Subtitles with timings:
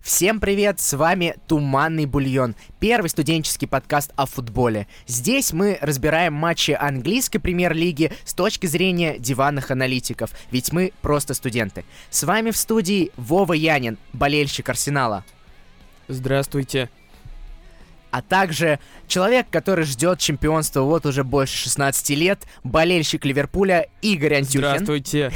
[0.00, 4.86] Всем привет, с вами Туманный Бульон, первый студенческий подкаст о футболе.
[5.06, 11.84] Здесь мы разбираем матчи английской премьер-лиги с точки зрения диванных аналитиков, ведь мы просто студенты.
[12.08, 15.22] С вами в студии Вова Янин, болельщик Арсенала.
[16.08, 16.88] Здравствуйте
[18.10, 24.60] а также человек, который ждет чемпионства вот уже больше 16 лет, болельщик Ливерпуля Игорь Антюхин.
[24.60, 25.32] Здравствуйте.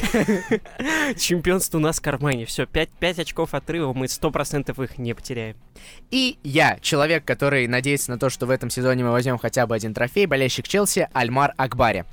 [1.18, 2.46] Чемпионство у нас в кармане.
[2.46, 5.56] Все, 5, 5 очков отрыва, мы 100% их не потеряем.
[6.10, 9.74] И я, человек, который надеется на то, что в этом сезоне мы возьмем хотя бы
[9.74, 12.04] один трофей, болельщик Челси Альмар Акбари.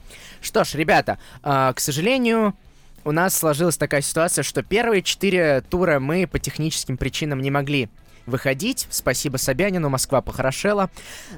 [0.41, 2.55] Что ж, ребята, э, к сожалению,
[3.03, 7.89] у нас сложилась такая ситуация, что первые четыре тура мы по техническим причинам не могли
[8.25, 8.88] выходить.
[8.89, 10.89] Спасибо Собянину, Москва похорошела.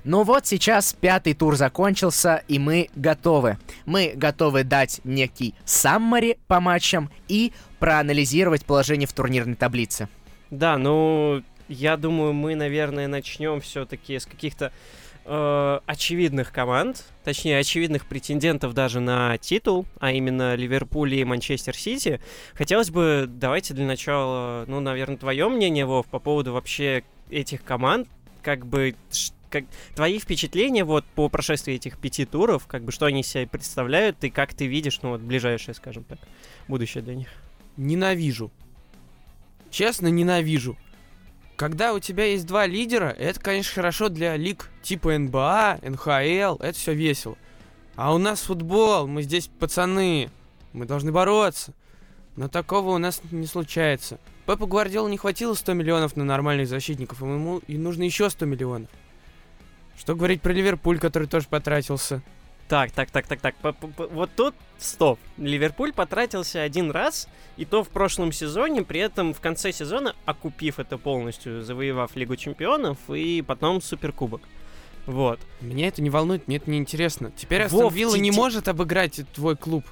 [0.03, 3.57] Но вот сейчас пятый тур закончился, и мы готовы.
[3.85, 10.07] Мы готовы дать некий саммари по матчам и проанализировать положение в турнирной таблице.
[10.49, 14.71] Да, ну, я думаю, мы, наверное, начнем все-таки с каких-то
[15.25, 22.19] э, очевидных команд, точнее, очевидных претендентов даже на титул, а именно Ливерпуль и Манчестер Сити.
[22.53, 28.07] Хотелось бы, давайте для начала, ну, наверное, твое мнение, Вов, по поводу вообще этих команд,
[28.41, 28.95] как бы,
[29.49, 34.23] как, твои впечатления вот по прошествии этих пяти туров, как бы, что они себя представляют
[34.23, 36.19] и как ты видишь, ну, вот, ближайшее, скажем так,
[36.67, 37.29] будущее для них?
[37.77, 38.51] Ненавижу.
[39.71, 40.77] Честно, ненавижу.
[41.63, 46.73] Когда у тебя есть два лидера, это, конечно, хорошо для лиг типа НБА, НХЛ, это
[46.73, 47.37] все весело.
[47.95, 50.29] А у нас футбол, мы здесь пацаны,
[50.73, 51.71] мы должны бороться.
[52.35, 54.19] Но такого у нас не случается.
[54.45, 58.89] Пепа Гвардиола не хватило 100 миллионов на нормальных защитников, ему и нужно еще 100 миллионов.
[59.97, 62.21] Что говорить про Ливерпуль, который тоже потратился?
[62.67, 63.55] Так, так, так, так, так.
[64.11, 65.19] Вот тут стоп.
[65.37, 70.79] Ливерпуль потратился один раз, и то в прошлом сезоне, при этом в конце сезона окупив
[70.79, 74.41] это полностью, завоевав Лигу Чемпионов и потом Суперкубок.
[75.05, 75.39] Вот.
[75.59, 77.31] Меня это не волнует, мне это не интересно.
[77.35, 79.85] Теперь Астон Вилла не может обыграть твой клуб.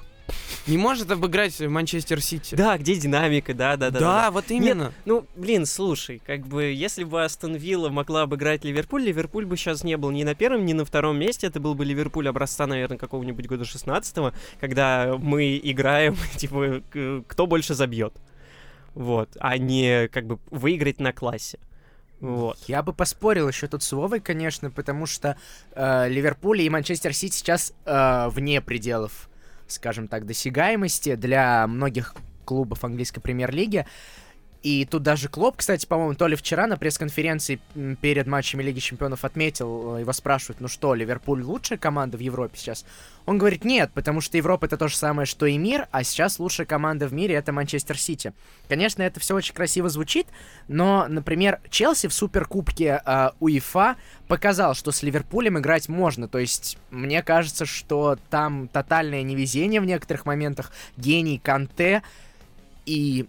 [0.66, 2.54] Не может обыграть Манчестер Сити.
[2.54, 3.98] Да, где динамика, да, да, да.
[3.98, 4.84] Да, да, вот именно.
[4.84, 9.56] Нет, ну, блин, слушай, как бы, если бы Астон Вилла могла обыграть Ливерпуль, Ливерпуль бы
[9.56, 11.48] сейчас не был ни на первом, ни на втором месте.
[11.48, 16.82] Это был бы Ливерпуль образца, наверное, какого-нибудь года 16 когда мы играем, типа,
[17.26, 18.14] кто больше забьет.
[18.94, 21.58] Вот, а не как бы выиграть на классе.
[22.20, 22.58] Вот.
[22.68, 25.36] Я бы поспорил еще тут с Вовой, конечно, потому что
[25.74, 29.28] э, Ливерпуль и Манчестер Сити сейчас э, вне пределов
[29.72, 33.86] скажем так, досягаемости для многих клубов английской премьер-лиги.
[34.62, 37.60] И тут даже Клоп, кстати, по-моему, то ли вчера на пресс-конференции
[38.00, 42.56] перед матчами Лиги Чемпионов отметил, э, его спрашивают, ну что, Ливерпуль лучшая команда в Европе
[42.56, 42.84] сейчас?
[43.26, 46.38] Он говорит, нет, потому что Европа это то же самое, что и мир, а сейчас
[46.38, 48.32] лучшая команда в мире это Манчестер Сити.
[48.68, 50.28] Конечно, это все очень красиво звучит,
[50.68, 53.96] но, например, Челси в Суперкубке э, УЕФА
[54.28, 56.28] показал, что с Ливерпулем играть можно.
[56.28, 62.02] То есть, мне кажется, что там тотальное невезение в некоторых моментах, гений Канте,
[62.86, 63.26] и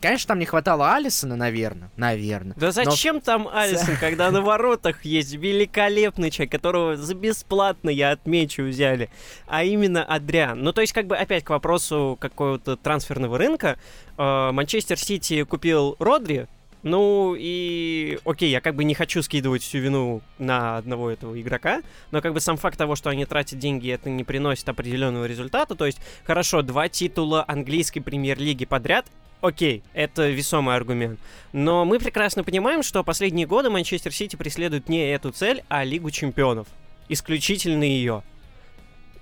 [0.00, 1.90] Конечно, там не хватало Алисона, наверное.
[1.96, 2.54] Наверное.
[2.56, 3.20] Да зачем но...
[3.20, 9.10] там Алисон, когда на воротах есть великолепный человек, которого за бесплатно, я отмечу, взяли.
[9.46, 10.62] А именно Адриан.
[10.62, 13.78] Ну, то есть, как бы, опять к вопросу какого-то трансферного рынка.
[14.18, 16.46] Э, Манчестер Сити купил Родри,
[16.86, 21.82] ну и окей, я как бы не хочу скидывать всю вину на одного этого игрока,
[22.12, 25.74] но как бы сам факт того, что они тратят деньги, это не приносит определенного результата.
[25.74, 29.06] То есть, хорошо, два титула английской премьер-лиги подряд,
[29.40, 31.18] Окей, это весомый аргумент.
[31.52, 36.12] Но мы прекрасно понимаем, что последние годы Манчестер Сити преследует не эту цель, а Лигу
[36.12, 36.68] чемпионов.
[37.08, 38.22] Исключительно ее.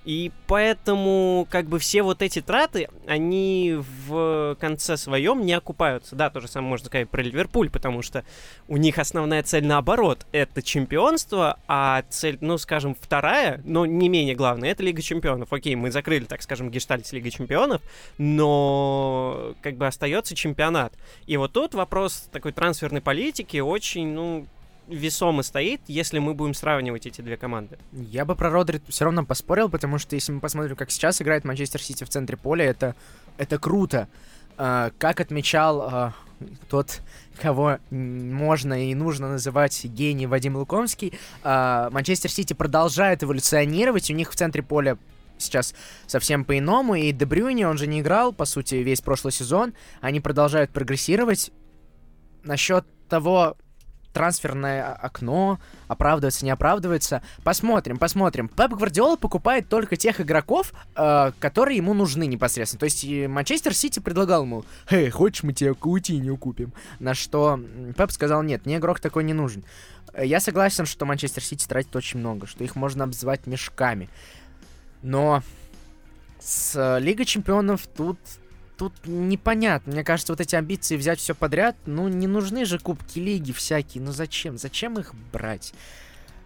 [0.04, 6.14] И поэтому, как бы, все вот эти траты, они в конце своем не окупаются.
[6.14, 8.24] Да, то же самое можно сказать про Ливерпуль, потому что
[8.68, 10.26] у них основная цель наоборот.
[10.32, 15.52] Это чемпионство, а цель, ну, скажем, вторая, но не менее главная, это Лига Чемпионов.
[15.52, 17.80] Окей, мы закрыли, так скажем, гештальт с Лигой Чемпионов,
[18.18, 20.92] но, как бы, остается чемпионат.
[21.26, 24.46] И вот тут вопрос такой трансферной политики очень, ну,
[24.88, 27.78] весомо стоит, если мы будем сравнивать эти две команды.
[27.92, 31.44] Я бы про Родри все равно поспорил, потому что если мы посмотрим, как сейчас играет
[31.44, 32.94] Манчестер Сити в центре поля, это,
[33.38, 34.08] это круто.
[34.56, 36.12] Uh, как отмечал uh,
[36.70, 37.00] тот,
[37.42, 44.30] кого можно и нужно называть гений Вадим Лукомский, uh, Манчестер Сити продолжает эволюционировать, у них
[44.30, 44.96] в центре поля
[45.38, 45.74] сейчас
[46.06, 50.70] совсем по-иному, и Дебрюни, он же не играл, по сути, весь прошлый сезон, они продолжают
[50.70, 51.50] прогрессировать.
[52.44, 53.56] Насчет того,
[54.14, 55.58] трансферное окно,
[55.88, 57.22] оправдывается, не оправдывается.
[57.42, 58.48] Посмотрим, посмотрим.
[58.48, 62.80] Пеп Гвардиола покупает только тех игроков, э, которые ему нужны непосредственно.
[62.80, 67.60] То есть Манчестер Сити предлагал ему, «Эй, хочешь, мы тебе Каутиньо купим?» На что
[67.98, 69.64] Пеп сказал, нет, мне игрок такой не нужен.
[70.14, 74.08] Э, Я согласен, что Манчестер Сити тратит очень много, что их можно обзывать мешками.
[75.02, 75.42] Но
[76.40, 78.18] с э, Лигой Чемпионов тут
[78.76, 79.92] тут непонятно.
[79.92, 84.02] Мне кажется, вот эти амбиции взять все подряд, ну, не нужны же кубки лиги всякие.
[84.02, 84.58] Ну зачем?
[84.58, 85.72] Зачем их брать?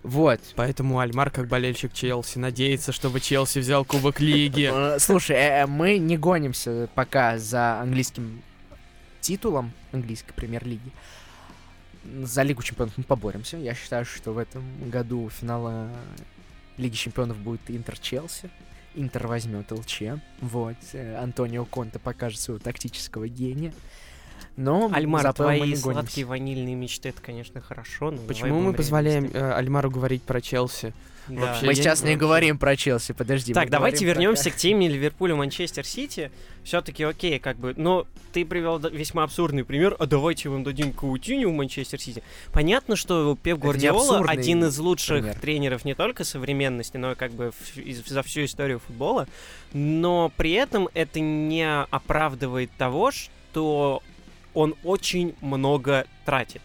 [0.02, 0.40] Вот.
[0.54, 4.70] Поэтому Альмар, как болельщик Челси, надеется, чтобы Челси взял Кубок Лиги.
[4.78, 8.42] Э, Слушай, э, э, мы не гонимся пока за английским
[9.20, 10.92] титулом английской премьер-лиги.
[12.22, 13.56] За Лигу Чемпионов мы поборемся.
[13.56, 15.90] Я считаю, что в этом году финала
[16.76, 18.50] Лиги Чемпионов будет Интер-Челси.
[18.98, 20.02] Интер возьмет ЛЧ.
[20.40, 20.76] Вот.
[20.92, 23.72] э, Антонио Конте покажет своего тактического гения.
[24.56, 29.90] Но Альмар, твои сладкие ванильные мечты, это, конечно, хорошо, но Почему мы позволяем э, Альмару
[29.90, 30.92] говорить про Челси?
[31.28, 31.40] Да.
[31.40, 33.52] вообще, Мы сейчас не- не говорим про Челси, подожди.
[33.52, 36.30] Так, давайте вернемся к теме Ливерпуля Манчестер Сити.
[36.64, 37.72] Все-таки окей, как бы.
[37.76, 39.96] Но ты привел весьма абсурдный пример.
[39.98, 42.22] А давайте вам дадим Каутиню в Манчестер Сити.
[42.52, 45.38] Понятно, что Пеп Гвардиола один из лучших пример.
[45.40, 49.26] тренеров не только современности, но и как бы в- из- за всю историю футбола.
[49.72, 54.02] Но при этом это не оправдывает того, что
[54.54, 56.60] он очень много тратит.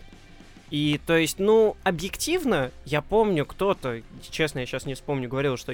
[0.73, 5.71] И то есть, ну, объективно, я помню, кто-то, честно, я сейчас не вспомню, говорил, что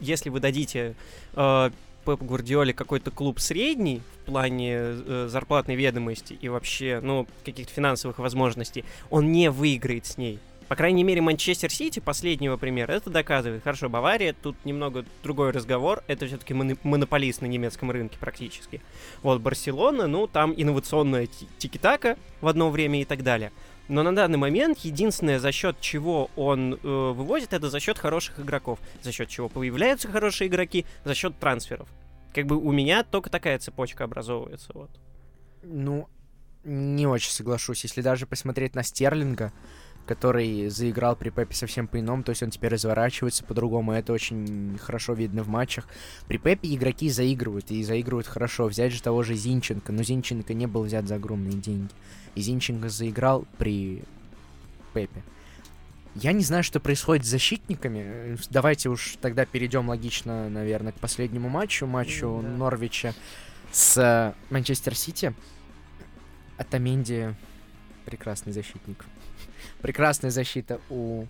[0.00, 0.94] если вы дадите
[1.34, 1.70] э,
[2.04, 8.18] Пепу Гвардиоле какой-то клуб средний в плане э, зарплатной ведомости и вообще, ну, каких-то финансовых
[8.18, 10.38] возможностей, он не выиграет с ней.
[10.68, 13.64] По крайней мере, Манчестер Сити, последнего примера, это доказывает.
[13.64, 16.04] Хорошо, Бавария, тут немного другой разговор.
[16.06, 18.82] Это все-таки монополист на немецком рынке практически.
[19.22, 23.50] Вот Барселона, ну, там инновационная ти- тики-така в одно время и так далее.
[23.88, 28.38] Но на данный момент единственное, за счет чего он э, вывозит, это за счет хороших
[28.38, 28.78] игроков.
[29.02, 31.88] За счет чего появляются хорошие игроки, за счет трансферов.
[32.34, 34.70] Как бы у меня только такая цепочка образовывается.
[34.74, 34.90] Вот.
[35.62, 36.08] Ну,
[36.64, 37.82] не очень соглашусь.
[37.82, 39.52] Если даже посмотреть на Стерлинга,
[40.08, 45.12] который заиграл при Пепе совсем по-иному, то есть он теперь разворачивается по-другому, это очень хорошо
[45.12, 45.86] видно в матчах.
[46.26, 48.66] При Пепе игроки заигрывают, и заигрывают хорошо.
[48.66, 51.92] Взять же того же Зинченко, но Зинченко не был взят за огромные деньги.
[52.34, 54.02] И Зинченко заиграл при
[54.94, 55.22] Пепе.
[56.14, 58.38] Я не знаю, что происходит с защитниками.
[58.48, 62.48] Давайте уж тогда перейдем логично, наверное, к последнему матчу, матчу Да.
[62.48, 63.14] Норвича
[63.70, 65.34] с э, Манчестер Сити.
[66.56, 67.36] Атаменди
[68.06, 69.04] прекрасный защитник.
[69.82, 71.26] Прекрасная защита у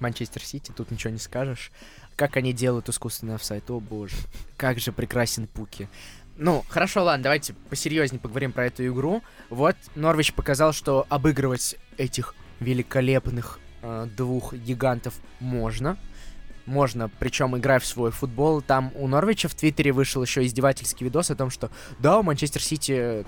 [0.00, 1.70] Манчестер Сити, тут ничего не скажешь.
[2.16, 4.16] Как они делают искусственный офсайт, о боже.
[4.56, 5.88] Как же прекрасен Пуки.
[6.36, 9.22] Ну, хорошо, ладно, давайте посерьезнее поговорим про эту игру.
[9.50, 15.96] Вот Норвич показал, что обыгрывать этих великолепных э, двух гигантов можно.
[16.64, 18.62] Можно, причем играя в свой футбол.
[18.62, 22.62] Там у Норвича в Твиттере вышел еще издевательский видос о том, что да, у Манчестер
[22.62, 23.26] Сити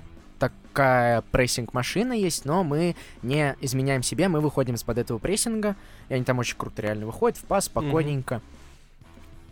[0.50, 5.76] такая прессинг-машина есть, но мы не изменяем себе, мы выходим из-под этого прессинга,
[6.08, 8.40] и они там очень круто реально выходят в пас, спокойненько.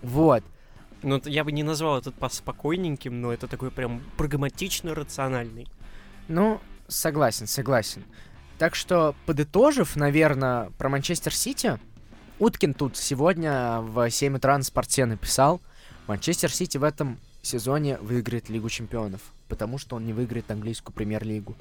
[0.03, 0.43] Вот.
[1.03, 5.67] Ну, я бы не назвал этот пас спокойненьким, но это такой прям прагматично рациональный.
[6.29, 8.05] Ну, согласен, согласен.
[8.59, 11.79] Так что, подытожив, наверное, про Манчестер Сити,
[12.39, 15.61] Уткин тут сегодня в 7 утра на спорте написал,
[16.07, 19.21] Манчестер Сити в этом сезоне выиграет Лигу Чемпионов,
[19.53, 21.55] потому что он не выиграет английскую премьер-лигу.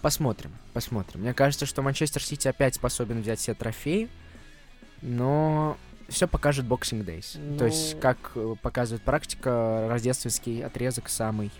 [0.00, 1.20] Посмотрим, посмотрим.
[1.20, 4.08] Мне кажется, что Манчестер Сити опять способен взять все трофеи,
[5.02, 5.76] но
[6.08, 7.56] все покажет Boxing Days.
[7.58, 11.52] То есть, Ну- как э, показывает практика, рождественский отрезок самый,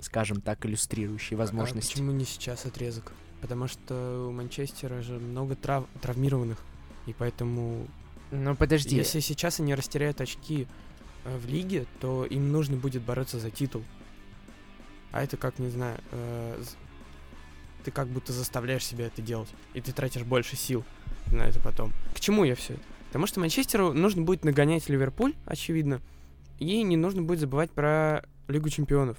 [0.00, 1.90] скажем так, иллюстрирующий А возможности.
[1.94, 3.12] почему не сейчас отрезок?
[3.40, 6.58] Потому что у Манчестера же много трав- травмированных.
[7.06, 7.88] И поэтому,
[8.30, 10.68] Ну подожди, если сейчас они растеряют очки
[11.24, 13.82] э, в лиге, то им нужно будет бороться за титул.
[15.12, 16.62] А это как, не знаю, э,
[17.84, 19.48] ты как будто заставляешь себя это делать.
[19.74, 20.84] И ты тратишь больше сил
[21.32, 21.92] на это потом.
[22.14, 22.82] К чему я все это?
[23.08, 26.00] Потому что Манчестеру нужно будет нагонять Ливерпуль, очевидно.
[26.58, 29.18] И не нужно будет забывать про Лигу Чемпионов.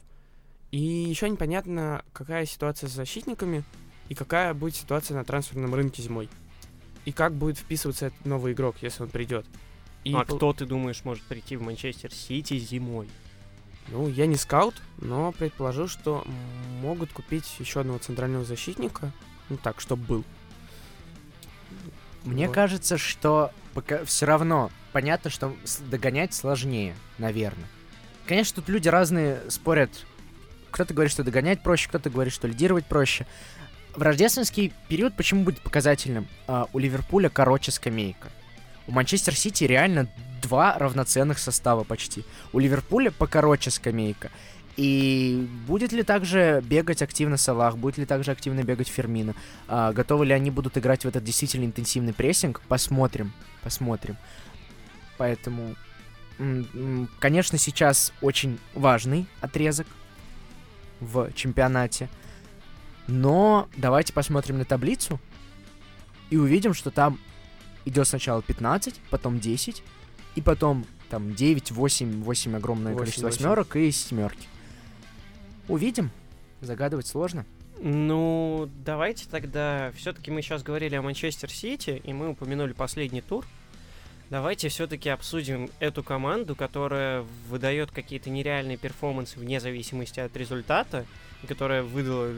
[0.71, 3.63] И еще непонятно, какая ситуация с защитниками
[4.07, 6.29] и какая будет ситуация на трансферном рынке зимой.
[7.03, 9.45] И как будет вписываться этот новый игрок, если он придет.
[10.03, 13.09] И а пол- кто, ты думаешь, может прийти в Манчестер Сити зимой?
[13.89, 16.25] Ну, я не скаут, но предположу, что
[16.81, 19.11] могут купить еще одного центрального защитника.
[19.49, 20.23] Ну так, чтобы был.
[22.23, 22.53] мне Вот.
[22.53, 25.55] кажется, что пока все равно понятно, что
[25.89, 27.67] догонять сложнее, наверное.
[28.27, 30.05] Конечно, тут люди разные спорят.
[30.69, 33.27] Кто-то говорит, что догонять проще, кто-то говорит, что лидировать проще.
[33.95, 36.27] В рождественский период почему будет показательным?
[36.47, 38.29] А, у Ливерпуля короче скамейка.
[38.87, 40.07] У Манчестер Сити реально
[40.41, 42.23] два равноценных состава почти.
[42.53, 44.31] У Ливерпуля покороче скамейка.
[44.77, 49.35] И будет ли также бегать активно Салах, будет ли также активно бегать Фермина?
[49.67, 52.61] А, готовы ли они будут играть в этот действительно интенсивный прессинг?
[52.67, 54.17] Посмотрим, посмотрим.
[55.17, 55.75] Поэтому,
[57.19, 59.87] конечно, сейчас очень важный отрезок
[61.01, 62.09] в чемпионате.
[63.07, 65.19] Но давайте посмотрим на таблицу
[66.29, 67.19] и увидим, что там
[67.85, 69.83] идет сначала 15, потом 10,
[70.35, 73.37] и потом там 9, 8, 8 огромное 8, количество 8.
[73.37, 74.47] восьмерок и семерки.
[75.67, 76.11] Увидим.
[76.61, 77.45] Загадывать сложно.
[77.79, 79.91] Ну, давайте тогда.
[79.95, 83.45] Все-таки мы сейчас говорили о Манчестер Сити, и мы упомянули последний тур.
[84.29, 91.05] Давайте все-таки обсудим эту команду, которая выдает какие-то нереальные перформансы вне зависимости от результата,
[91.47, 92.31] которая выдала,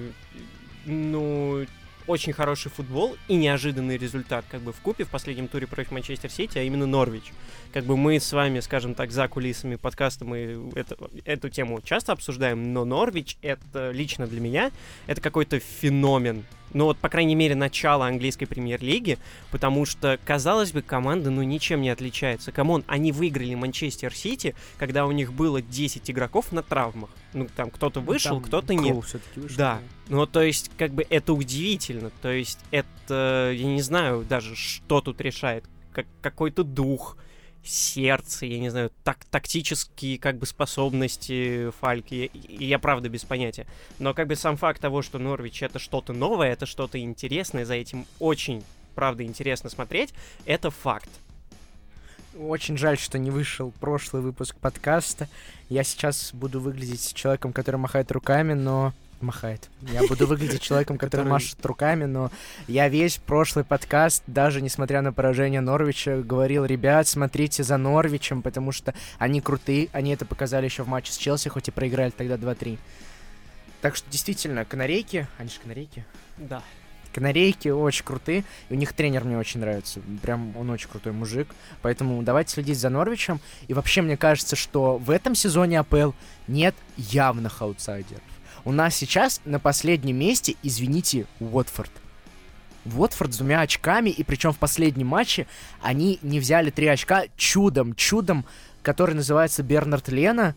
[0.85, 1.65] ну,
[2.07, 6.29] очень хороший футбол и неожиданный результат, как бы в купе в последнем туре против Манчестер
[6.29, 7.31] Сити, а именно Норвич.
[7.74, 12.12] Как бы мы с вами, скажем так, за кулисами подкаста мы это, эту тему часто
[12.12, 14.72] обсуждаем, но Норвич это лично для меня
[15.07, 16.45] это какой-то феномен.
[16.74, 19.19] Ну вот, по крайней мере, начало английской премьер-лиги,
[19.51, 22.51] потому что, казалось бы, команда, ну, ничем не отличается.
[22.51, 27.12] Come on, они выиграли Манчестер Сити, когда у них было 10 игроков на травмах.
[27.34, 31.34] Ну, там кто-то вышел, Там кто-то всё-таки вышел, Да, ну то есть как бы это
[31.34, 37.18] удивительно, то есть это, я не знаю даже, что тут решает, как какой-то дух,
[37.63, 43.66] сердце, я не знаю, так, тактические как бы способности Фальки, я, я правда без понятия.
[44.00, 47.75] Но как бы сам факт того, что Норвич это что-то новое, это что-то интересное, за
[47.75, 48.63] этим очень,
[48.96, 50.13] правда, интересно смотреть,
[50.46, 51.10] это факт.
[52.38, 55.28] Очень жаль, что не вышел прошлый выпуск подкаста.
[55.70, 58.94] Я сейчас буду выглядеть человеком, который махает руками, но...
[59.22, 59.70] Махает.
[59.82, 62.30] Я буду выглядеть человеком, который машет руками, но
[62.68, 68.74] я весь прошлый подкаст, даже несмотря на поражение Норвича, говорил, ребят, смотрите за Норвичем, потому
[68.74, 72.36] что они крутые, они это показали еще в матче с Челси, хоть и проиграли тогда
[72.36, 72.78] 2-3.
[73.82, 76.04] Так что действительно, канарейки, они же канарейки,
[76.38, 76.63] Да.
[77.13, 80.01] Канарейки очень крутые, и у них тренер мне очень нравится.
[80.22, 81.48] Прям он очень крутой мужик.
[81.82, 83.39] Поэтому давайте следить за Норвичем.
[83.67, 86.12] И вообще мне кажется, что в этом сезоне АПЛ
[86.48, 88.22] нет явных аутсайдеров.
[88.65, 91.91] У нас сейчас на последнем месте, извините, Уотфорд.
[92.86, 95.48] Уотфорд с двумя очками, и причем в последнем матче
[95.82, 98.46] они не взяли три очка чудом, чудом,
[98.82, 100.55] который называется Бернард Лена,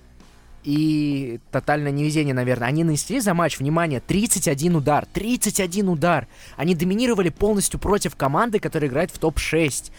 [0.66, 2.66] и тотальное невезение, наверное.
[2.66, 5.06] Они нанесли за матч, внимание, 31 удар.
[5.06, 6.26] 31 удар.
[6.56, 9.92] Они доминировали полностью против команды, которая играет в топ-6.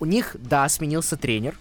[0.00, 1.58] У них, да, сменился тренер,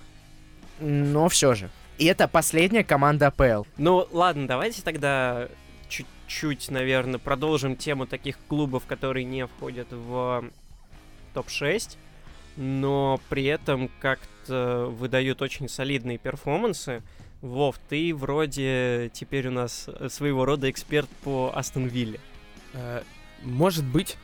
[0.80, 1.70] но все же.
[1.98, 3.66] И это последняя команда АПЛ.
[3.78, 5.50] Ну, ладно, давайте тогда
[5.90, 10.46] чуть-чуть, наверное, продолжим тему таких клубов, которые не входят в
[11.34, 11.98] топ-6,
[12.56, 17.04] но при этом как-то выдают очень солидные перформансы.
[17.46, 22.20] Вов, ты вроде теперь у нас э, своего рода эксперт по Астон Вилле.
[22.74, 23.04] Э,
[23.44, 24.18] Может быть,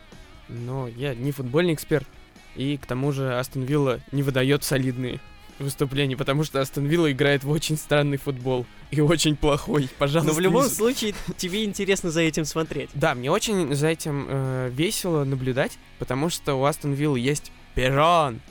[0.50, 2.08] но я не футбольный эксперт.
[2.56, 5.20] И к тому же Астон Вилла не выдает солидные
[5.60, 8.66] выступления, потому что Астон Вилла играет в очень странный футбол.
[8.90, 9.88] И очень плохой.
[10.00, 10.34] Пожалуйста.
[10.34, 12.90] Но в любом не- случае тебе интересно за этим смотреть.
[12.96, 18.42] Да, мне очень за этим э, весело наблюдать, потому что у Астон Виллы есть Перрон.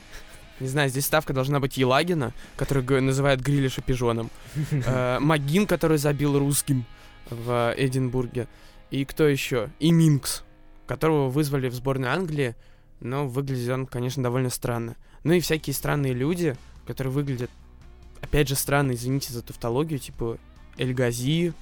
[0.61, 4.29] Не знаю, здесь ставка должна быть Елагина, который называют Грилиша пижоном.
[4.85, 6.85] Э, Магин, который забил русским
[7.29, 8.47] в Эдинбурге.
[8.91, 9.69] И кто еще?
[9.79, 10.43] И Минкс,
[10.85, 12.55] которого вызвали в сборную Англии,
[12.99, 14.95] но выглядит он, конечно, довольно странно.
[15.23, 17.49] Ну и всякие странные люди, которые выглядят,
[18.21, 20.37] опять же, странно, извините за тавтологию, типа
[20.77, 21.53] Эль Гази,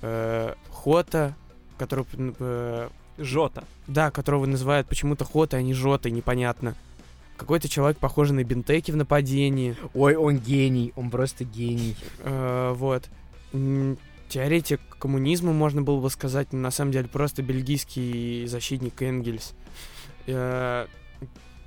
[0.00, 1.34] э, Хота,
[1.76, 2.04] который,
[2.38, 3.64] э, Жота.
[3.88, 6.76] да, которого называют почему-то Хота, а не Жотой, непонятно.
[7.38, 9.76] Какой-то человек, похожий на Бентеки в нападении.
[9.94, 11.96] Ой, он гений, он просто гений.
[12.18, 13.08] Э, вот.
[14.28, 19.54] Теоретик коммунизма, можно было бы сказать, но на самом деле просто бельгийский защитник Энгельс.
[20.26, 20.86] Э,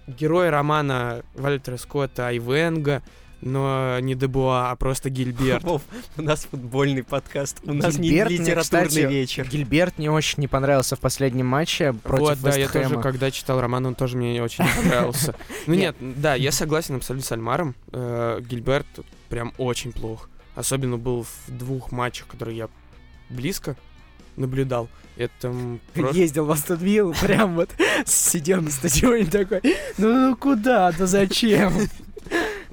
[0.08, 3.02] Герой романа Вальтера Скотта Айвенга,
[3.42, 5.64] но не Дебуа, а просто Гильберт.
[5.64, 5.82] Вов,
[6.18, 9.48] у нас футбольный подкаст, у нас не Гильберт мне, литературный кстати, вечер.
[9.48, 13.60] Гильберт мне очень не понравился в последнем матче против вот, да, я тоже, когда читал
[13.60, 15.36] роман, он тоже мне очень не понравился.
[15.68, 17.76] Ну нет, да, я согласен абсолютно с Альмаром.
[17.92, 18.88] Э, Гильберт
[19.30, 20.30] прям очень плох.
[20.56, 22.70] Особенно был в двух матчах, которые я
[23.30, 23.76] близко
[24.36, 24.90] наблюдал.
[25.18, 25.54] Это
[25.94, 26.18] просто...
[26.18, 27.70] Ездил в Астон Виллу, прям вот
[28.06, 29.62] сидел на стадионе такой,
[29.98, 31.74] ну, ну куда, да зачем?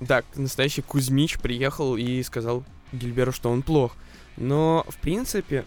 [0.01, 3.97] Да, настоящий Кузьмич приехал и сказал Гильберу, что он плох.
[4.37, 5.65] Но, в принципе,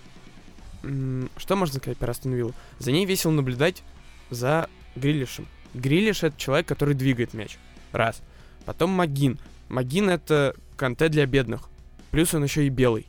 [0.81, 2.53] что можно сказать про Астон Виллу?
[2.79, 3.83] За ней весело наблюдать
[4.29, 5.47] за Грилишем.
[5.73, 7.57] Грилиш— это человек, который двигает мяч.
[7.91, 8.21] Раз.
[8.65, 9.39] Потом Магин.
[9.69, 11.69] Магин— это конте для бедных.
[12.11, 13.07] Плюс он еще и белый.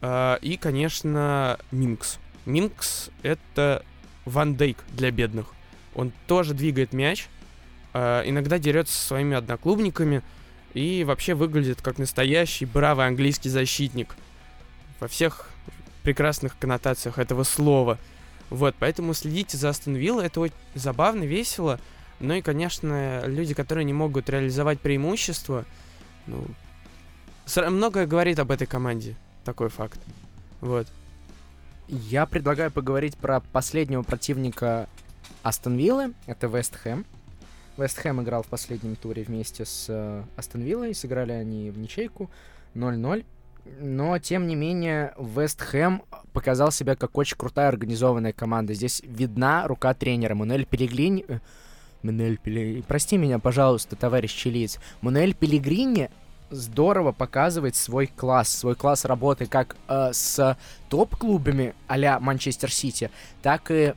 [0.00, 2.18] А, и, конечно, Минкс.
[2.46, 3.84] Минкс— это
[4.24, 5.46] Ван Дейк для бедных.
[5.94, 7.28] Он тоже двигает мяч,
[7.94, 10.22] иногда дерется со своими одноклубниками
[10.74, 14.16] и вообще выглядит как настоящий бравый английский защитник
[15.00, 15.48] во всех
[16.02, 17.98] прекрасных коннотациях этого слова.
[18.50, 21.80] Вот, поэтому следите за Астон Виллой, это очень забавно, весело.
[22.20, 25.64] Ну и, конечно, люди, которые не могут реализовать преимущество,
[26.26, 26.46] ну,
[27.56, 30.00] многое говорит об этой команде, такой факт.
[30.60, 30.86] Вот.
[31.88, 34.88] Я предлагаю поговорить про последнего противника
[35.42, 36.14] Астон Виллы.
[36.26, 37.04] Это Вест Хэм.
[37.76, 40.94] Вест Хэм играл в последнем туре вместе с э, Астон Виллой.
[40.94, 42.30] Сыграли они в ничейку
[42.74, 43.24] 0-0.
[43.80, 46.02] Но, тем не менее, Вест Хэм
[46.32, 48.74] показал себя как очень крутая организованная команда.
[48.74, 50.34] Здесь видна рука тренера.
[50.34, 51.24] Мануэль Пелегрини...
[51.26, 51.38] э,
[52.02, 52.82] Мануэль Пелегрини...
[52.82, 54.78] Прости меня, пожалуйста, товарищ чилиец.
[55.00, 56.10] Мануэль Пелегрини
[56.50, 60.56] здорово показывает свой класс, свой класс работы как э, с
[60.88, 63.10] топ-клубами а Манчестер Сити,
[63.42, 63.94] так и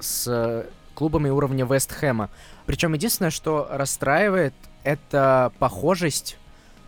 [0.00, 2.30] с э, клубами уровня Вест Хэма.
[2.66, 6.38] Причем единственное, что расстраивает, это похожесть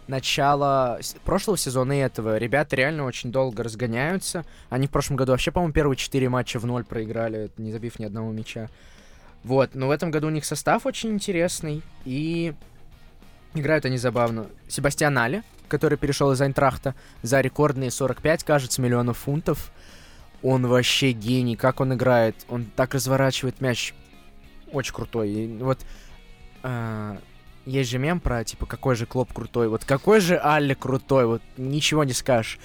[0.09, 2.39] начала прошлого сезона и этого.
[2.39, 4.45] Ребята реально очень долго разгоняются.
[4.71, 8.05] Они в прошлом году вообще, по-моему, первые четыре матча в ноль проиграли, не забив ни
[8.05, 8.69] одного мяча.
[9.43, 12.55] Вот, но в этом году у них состав очень интересный, и
[13.55, 14.47] играют они забавно.
[14.69, 19.71] Себастьян Али, который перешел из Айнтрахта за рекордные 45, кажется, миллионов фунтов.
[20.43, 22.37] Он вообще гений, как он играет.
[22.49, 23.95] Он так разворачивает мяч.
[24.77, 25.31] Очень крутой.
[25.31, 25.79] И вот
[26.63, 27.17] а,
[27.65, 29.69] есть же мем про, типа, какой же Клоп крутой.
[29.69, 32.59] Вот какой же Алли крутой, вот ничего не скажешь.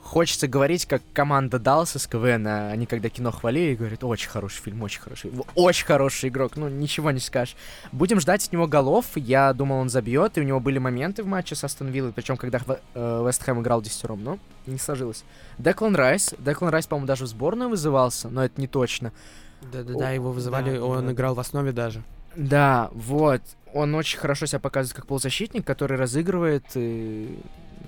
[0.00, 4.62] Хочется говорить, как команда Далса с КВН, а они когда кино хвалили, говорят, очень хороший
[4.62, 7.56] фильм, очень хороший, очень хороший игрок, ну, ничего не скажешь.
[7.90, 11.26] Будем ждать от него голов, я думал, он забьет, и у него были моменты в
[11.26, 12.60] матче с Астон Виллой, причем, когда
[12.94, 15.24] э, Вест Хэм играл десятером, но не сложилось.
[15.58, 19.12] Деклан Райс, Деклан Райс, по-моему, даже в сборную вызывался, но это не точно.
[19.60, 21.12] Да-да-да, его вызывали, да, он да.
[21.12, 22.02] играл в основе даже.
[22.36, 23.42] Да, вот.
[23.72, 27.38] Он очень хорошо себя показывает как полузащитник, который разыгрывает и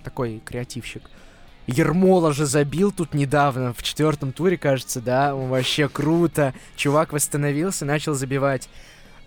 [0.05, 1.03] такой креативщик.
[1.67, 6.55] Ермола же забил тут недавно, в четвертом туре, кажется, да, он вообще круто.
[6.77, 8.69] Чувак восстановился, начал забивать.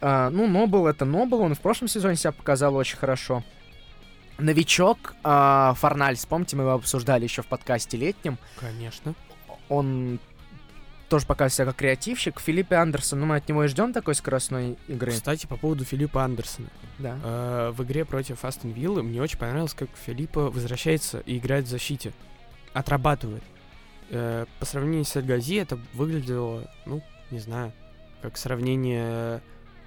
[0.02, 3.44] А, ну, Нобл это Нобл, он в прошлом сезоне себя показал очень хорошо.
[4.38, 8.38] Новичок а, Фарнальс, помните, мы его обсуждали еще в подкасте летнем.
[8.60, 9.16] Конечно.
[9.70, 10.20] Он
[11.16, 12.42] тоже показывает себя как креативщик.
[12.42, 15.14] Филиппе Андерсон, ну мы от него и ждем такой скоростной игры.
[15.14, 16.68] Кстати, по поводу Филиппа Андерсона.
[17.00, 17.18] Да.
[17.24, 21.70] Э, в игре против Астон Виллы мне очень понравилось, как Филиппа возвращается и играет в
[21.70, 22.12] защите.
[22.74, 23.44] Отрабатывает.
[24.10, 27.02] Э, по сравнению с Эльгази это выглядело, ну,
[27.32, 27.72] не знаю,
[28.22, 29.42] как сравнение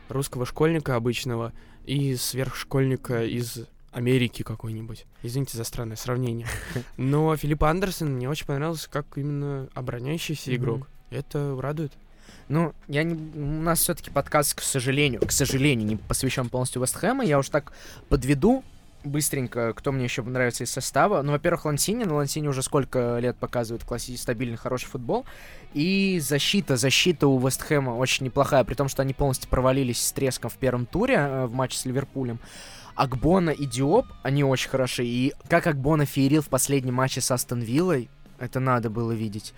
[0.09, 1.53] русского школьника обычного
[1.85, 5.05] и сверхшкольника из Америки какой-нибудь.
[5.23, 6.47] Извините за странное сравнение.
[6.97, 10.57] Но Филипп Андерсон мне очень понравился как именно обороняющийся Мгм.
[10.59, 10.89] игрок.
[11.11, 11.93] Это радует.
[12.49, 13.15] Ну, я не...
[13.15, 17.25] У нас все-таки подкаст, к сожалению, к сожалению, не посвящен полностью Вест Хэма.
[17.25, 17.73] Я уж так
[18.09, 18.65] подведу
[19.05, 21.23] быстренько, кто мне еще нравится из состава.
[21.23, 22.05] Ну, во-первых, Лансини.
[22.05, 25.25] Ну, Лансини уже сколько лет показывает классический, стабильный, хороший футбол.
[25.75, 26.77] И защита.
[26.77, 30.57] Защита у Вест Хэма очень неплохая, при том, что они полностью провалились с треском в
[30.57, 32.41] первом туре э, в матче с Ливерпулем.
[32.95, 35.05] Акбона и Диоп, они очень хороши.
[35.05, 39.55] И как Акбона феерил в последнем матче с Астон Виллой, это надо было видеть.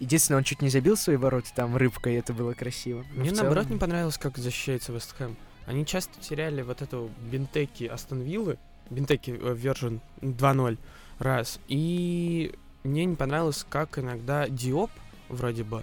[0.00, 3.04] Единственное, он чуть не забил свои ворота там рыбкой, и это было красиво.
[3.14, 5.36] Но Мне в наоборот целом- не понравилось, как защищается Вест Хэм.
[5.66, 8.58] Они часто теряли вот эту бинтеки Астон Виллы,
[8.90, 10.78] бинтеки э, Virgin 2.0
[11.18, 11.58] раз.
[11.68, 14.90] И мне не понравилось, как иногда Диоп,
[15.28, 15.82] вроде бы,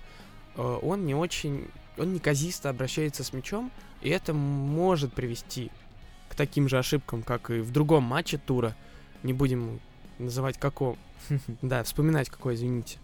[0.56, 3.71] э, он не очень, он неказисто обращается с мячом,
[4.02, 5.71] и это может привести
[6.30, 8.76] к таким же ошибкам, как и в другом матче тура.
[9.24, 9.80] Не будем
[10.19, 10.97] называть каком.
[11.62, 13.00] Да, вспоминать какой, извините.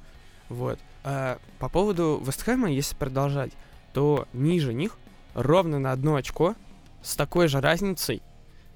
[0.50, 0.80] Вот.
[1.10, 3.54] А по поводу Вестхэма, если продолжать,
[3.93, 4.98] то ниже них,
[5.36, 6.54] ровно на одно очко,
[7.02, 8.22] с такой же разницей,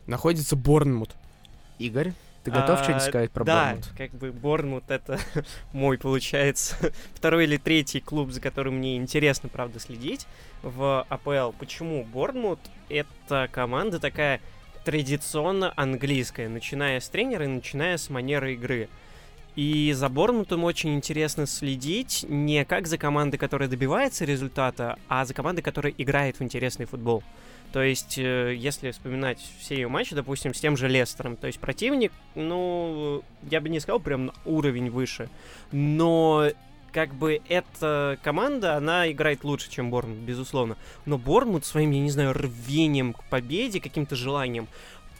[0.07, 1.13] находится Борнмут.
[1.77, 2.13] Игорь,
[2.45, 3.89] ты готов А, что-нибудь сказать про да, Борнмут?
[3.97, 5.19] как бы Борнмут это
[5.73, 6.77] мой, получается,
[7.13, 10.25] второй или третий клуб, за которым мне интересно, правда, следить
[10.63, 11.51] в АПЛ.
[11.59, 12.61] Почему Борнмут?
[12.87, 14.39] Это команда такая
[14.85, 18.87] традиционно английская, начиная с тренера и начиная с манеры игры.
[19.61, 25.35] И за Борнмутом очень интересно следить не как за командой, которая добивается результата, а за
[25.35, 27.21] командой, которая играет в интересный футбол.
[27.71, 31.59] То есть, э, если вспоминать все ее матчи, допустим, с тем же Лестером, то есть
[31.59, 33.21] противник, ну,
[33.51, 35.29] я бы не сказал прям на уровень выше,
[35.71, 36.49] но
[36.91, 40.75] как бы эта команда, она играет лучше, чем Борнмут, безусловно.
[41.05, 44.67] Но Борнмут своим, я не знаю, рвением к победе, каким-то желанием,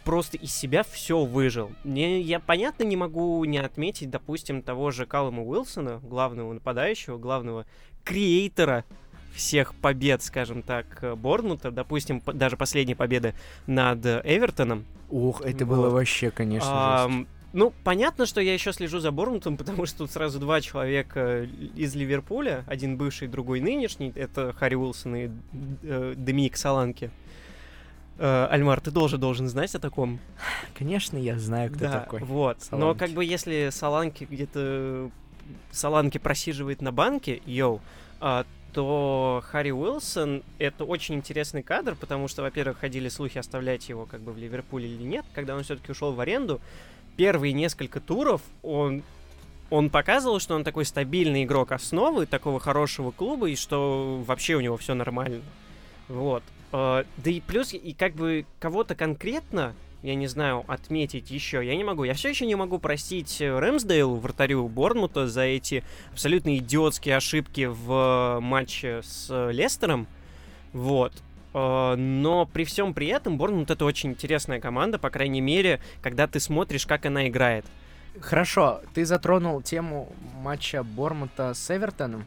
[0.04, 1.70] просто из себя все выжил.
[1.84, 7.66] Мне, я, понятно, не могу не отметить, допустим, того же Каллама Уилсона, главного нападающего, главного
[8.04, 8.84] креатора
[9.34, 13.34] всех побед, скажем так, Борнута, допустим, п- даже последней победы
[13.66, 14.84] над Эвертоном.
[15.08, 15.74] Ух, это Вот.
[15.76, 16.68] было вообще, конечно,
[17.04, 17.28] Ам, жесть.
[17.54, 21.94] ну, понятно, что я еще слежу за Борнмутом, потому что тут сразу два человека из
[21.94, 25.30] Ливерпуля, один бывший, другой нынешний, это Харри Уилсон и
[25.82, 27.10] э, Доминик Саланки.
[28.18, 30.20] Э, Альмар, ты тоже должен знать о таком.
[30.74, 32.20] Конечно, я знаю, кто да, такой.
[32.20, 32.58] вот.
[32.70, 32.98] Но Саланки.
[32.98, 35.10] как бы если Саланки где-то...
[35.70, 37.80] Саланки просиживает на банке, йоу,
[38.20, 44.06] а, то Харри Уилсон— это очень интересный кадр, потому что, во-первых, ходили слухи, оставлять его
[44.06, 45.24] как бы в Ливерпуле или нет.
[45.34, 46.60] Когда он все-таки ушел в аренду,
[47.16, 49.02] первые несколько туров он
[49.68, 54.60] он показывал, что он такой стабильный игрок основы такого хорошего клуба, и что вообще у
[54.60, 55.40] него все нормально.
[56.08, 56.42] Вот.
[56.72, 61.76] Э, Да и плюс, и как бы кого-то конкретно, я не знаю, отметить еще, я
[61.76, 62.04] не могу.
[62.04, 67.66] Я все еще не могу простить э, Рэмсдейлу, вратарю Борнмута, за эти абсолютно идиотские ошибки
[67.66, 70.06] в э, матче с Лестером.
[70.72, 71.12] Вот.
[71.54, 76.40] Но при всем при этом Борнмут это очень интересная команда, по крайней мере, когда ты
[76.40, 77.66] смотришь, как она играет.
[78.20, 82.26] Хорошо, ты затронул тему матча Бормута с Эвертоном.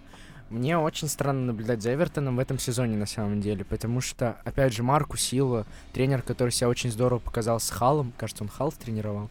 [0.49, 4.73] Мне очень странно наблюдать за Эвертоном в этом сезоне, на самом деле, потому что, опять
[4.73, 9.29] же, Марку Сила, тренер, который себя очень здорово показал с Халом, кажется, он Хал тренировал,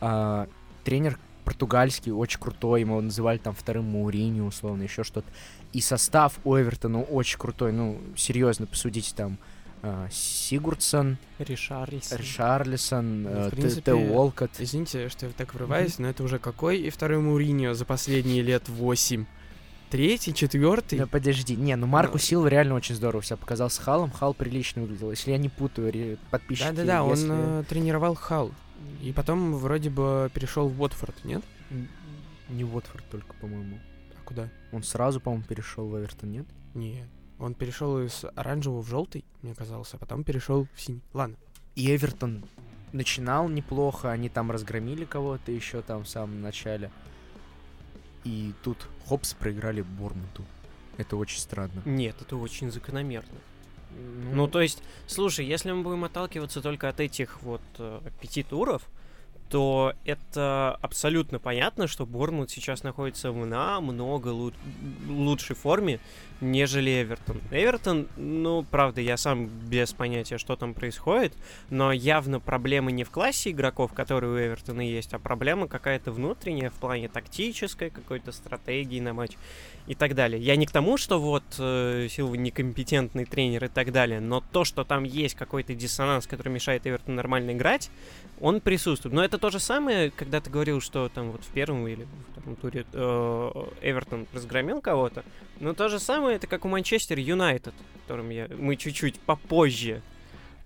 [0.00, 0.48] а,
[0.82, 5.28] тренер португальский, очень крутой, его называли там вторым Маурини, условно, еще что-то.
[5.72, 9.38] И состав у Эвертона очень крутой, ну, серьезно, посудите, там,
[9.82, 12.18] а, Сигурдсон, Ришарлисон.
[12.18, 13.50] Ришарлисон, Ну, э,
[13.82, 14.52] Т- Уолкотт.
[14.58, 18.68] Извините, что я так врываюсь, но это уже какой и второй Мourinho за последние лет
[18.68, 19.26] восемь?
[19.90, 20.98] Третий, четвертый?
[20.98, 22.18] Да подожди, не, ну Марку Ну.
[22.18, 26.18] Силва реально очень здорово себя показал с Халом, Хал прилично выглядел, если я не путаю,
[26.30, 26.66] подписчики.
[26.68, 28.50] Да-да-да, он если- э, тренировал Хал.
[29.02, 31.42] И потом вроде бы перешел в Уотфорд, нет?
[32.48, 33.78] Не Уотфорд только, по-моему.
[34.20, 34.48] А куда?
[34.72, 36.46] Он сразу, по-моему, перешел в Эвертон, нет?
[36.74, 37.08] Нет.
[37.38, 41.02] Он перешел из оранжевого в желтый, мне казалось, а потом перешел в синий.
[41.12, 41.36] Ладно.
[41.74, 42.44] И Эвертон
[42.92, 46.90] начинал неплохо, они там разгромили кого-то еще там в самом начале.
[48.26, 50.44] И тут хопс проиграли Бормуту.
[50.96, 51.80] Это очень странно.
[51.84, 53.38] Нет, это очень закономерно.
[54.32, 58.82] Ну, то есть, слушай, если мы будем отталкиваться только от этих вот э, пяти туров,
[59.48, 64.54] то это абсолютно понятно, что Борнмут сейчас находится в намного лу-
[65.08, 66.00] лучшей форме,
[66.40, 67.40] нежели Эвертон.
[67.50, 71.32] Эвертон, ну, правда, я сам без понятия, что там происходит,
[71.70, 76.70] но явно проблемы не в классе игроков, которые у Эвертона есть, а проблема какая-то внутренняя
[76.70, 79.32] в плане тактической, какой-то стратегии на матч
[79.86, 80.40] и так далее.
[80.40, 84.64] Я не к тому, что вот э, Силва некомпетентный тренер и так далее, но то,
[84.64, 87.90] что там есть какой-то диссонанс, который мешает Эвертону нормально играть,
[88.40, 89.14] он присутствует.
[89.14, 92.32] Но это то же самое, когда ты говорил, что там вот в первом или во
[92.32, 93.50] втором туре э,
[93.82, 95.24] Эвертон разгромил кого-то.
[95.60, 100.02] Но то же самое, это как у Манчестер Юнайтед, о котором я, мы чуть-чуть попозже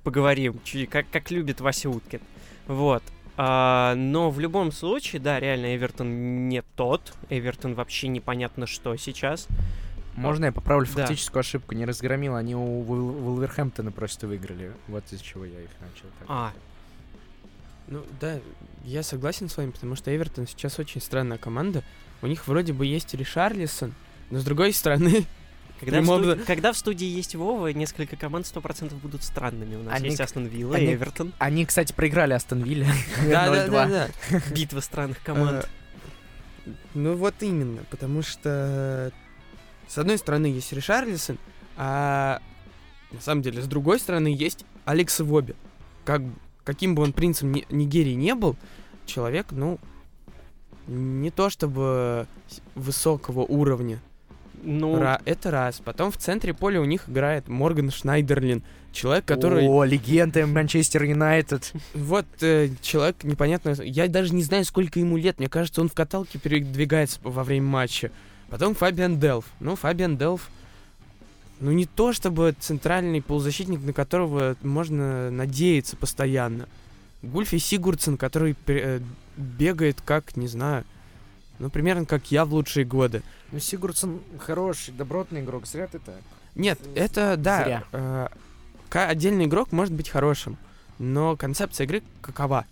[0.04, 2.20] поговорим, чуть, как, как любит Вася Уткин.
[2.66, 3.02] Вот.
[3.36, 7.14] А, но в любом случае, да, реально, Эвертон не тот.
[7.30, 9.46] Эвертон вообще непонятно что сейчас.
[10.16, 11.06] Можно я поправлю Да.
[11.06, 11.74] фактическую ошибку?
[11.74, 14.72] Не разгромил, они у Вул- Вулверхэмптона просто выиграли.
[14.88, 16.06] Вот из-за чего я их начал.
[16.18, 16.26] так.
[16.28, 16.52] А,
[17.90, 18.38] Ну да,
[18.84, 21.82] я согласен с вами, потому что Эвертон сейчас очень странная команда.
[22.22, 23.94] У них вроде бы есть Ришарлисон,
[24.30, 25.24] но с другой стороны,
[25.80, 29.74] когда, в Прямом сту- за- когда в студии есть Вова, несколько команд 100% будут странными.
[29.76, 31.32] У нас Они есть Астон Вилла, они- Эвертон.
[31.38, 32.86] Они, кстати, проиграли Астон Вилле
[33.22, 33.28] 0-2.
[33.30, 34.08] да-да-да.
[34.54, 35.68] Битва странных команд.
[36.66, 39.10] Э, Ну вот именно, потому что
[39.88, 41.38] с одной стороны есть Ришарлисон,
[41.76, 42.40] а
[43.10, 45.56] на самом деле с другой стороны есть Алекс Воби.
[46.04, 46.22] Как,
[46.64, 48.56] каким бы он принцем Ни- Нигерии не был,
[49.06, 49.78] человек, ну,
[50.86, 52.26] не то чтобы
[52.74, 54.00] высокого уровня.
[54.62, 55.80] Ну, Ра- это раз.
[55.82, 58.62] Потом в центре поля у них играет Морган Шнайдерлин.
[58.92, 59.66] Человек, который...
[59.66, 61.72] О, легенда Манчестер Юнайтед.
[61.94, 63.74] Вот э, человек непонятно.
[63.82, 65.38] Я даже не знаю, сколько ему лет.
[65.38, 68.10] Мне кажется, он в каталке передвигается во время матча.
[68.50, 69.46] Потом Фабиан Делф.
[69.60, 70.50] Ну, Фабиан Делф.
[71.60, 76.66] Ну, не то чтобы центральный полузащитник, на которого можно надеяться постоянно.
[77.22, 79.00] Гульфи Сигурдсен, который э,
[79.36, 80.84] бегает как, не знаю,
[81.58, 83.22] ну, примерно как я в лучшие годы.
[83.52, 86.20] Ну, Сигурдсон хороший, добротный игрок, зря ты так.
[86.54, 87.84] Нет, это, да, Зря.
[87.92, 88.28] э,
[88.92, 90.56] отдельный игрок может быть хорошим,
[90.98, 92.64] но концепция игры какова?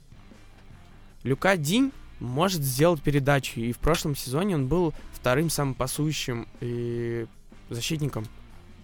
[1.25, 3.61] Люка Динь может сделать передачу.
[3.61, 7.27] И в прошлом сезоне он был вторым самым пасующим и
[7.69, 8.27] защитником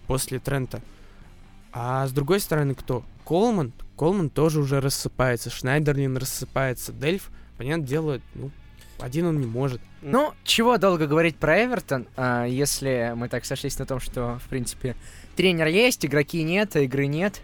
[0.06, 0.80] после Трента.
[1.72, 3.04] А с другой стороны, кто?
[3.24, 3.72] Колман.
[3.96, 5.50] Колман тоже уже рассыпается.
[5.50, 6.92] Шнайдерлин рассыпается.
[6.92, 8.50] Дельф, понятное дело, ну,
[9.00, 9.80] один он не может.
[10.02, 14.48] Ну, чего долго говорить про Эвертон, а, если мы так сошлись на том, что, в
[14.48, 14.94] принципе,
[15.36, 17.40] тренер есть, игроки нет, а игры нет.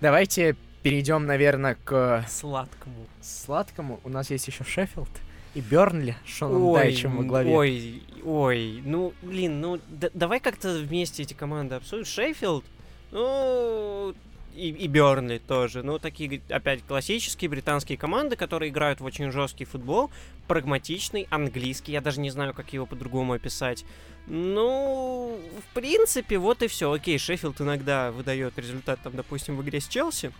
[0.00, 3.06] Давайте перейдем, наверное, к Сладкому.
[3.20, 4.00] сладкому.
[4.04, 5.08] У нас есть еще Шеффилд
[5.54, 7.50] и Бернли Шоном Ой, Дайчем во главе.
[7.54, 12.04] ой, ой, ну, блин, ну, д- давай как-то вместе эти команды обсудим.
[12.04, 12.64] Шеффилд,
[13.10, 14.14] ну,
[14.54, 15.82] и, и Бернли тоже.
[15.82, 20.10] Ну, такие, опять, классические британские команды, которые играют в очень жесткий футбол,
[20.46, 23.84] прагматичный, английский, я даже не знаю, как его по-другому описать.
[24.26, 26.92] Ну, в принципе, вот и все.
[26.92, 30.32] Окей, Шеффилд иногда выдает результат, там, допустим, в игре с Челси,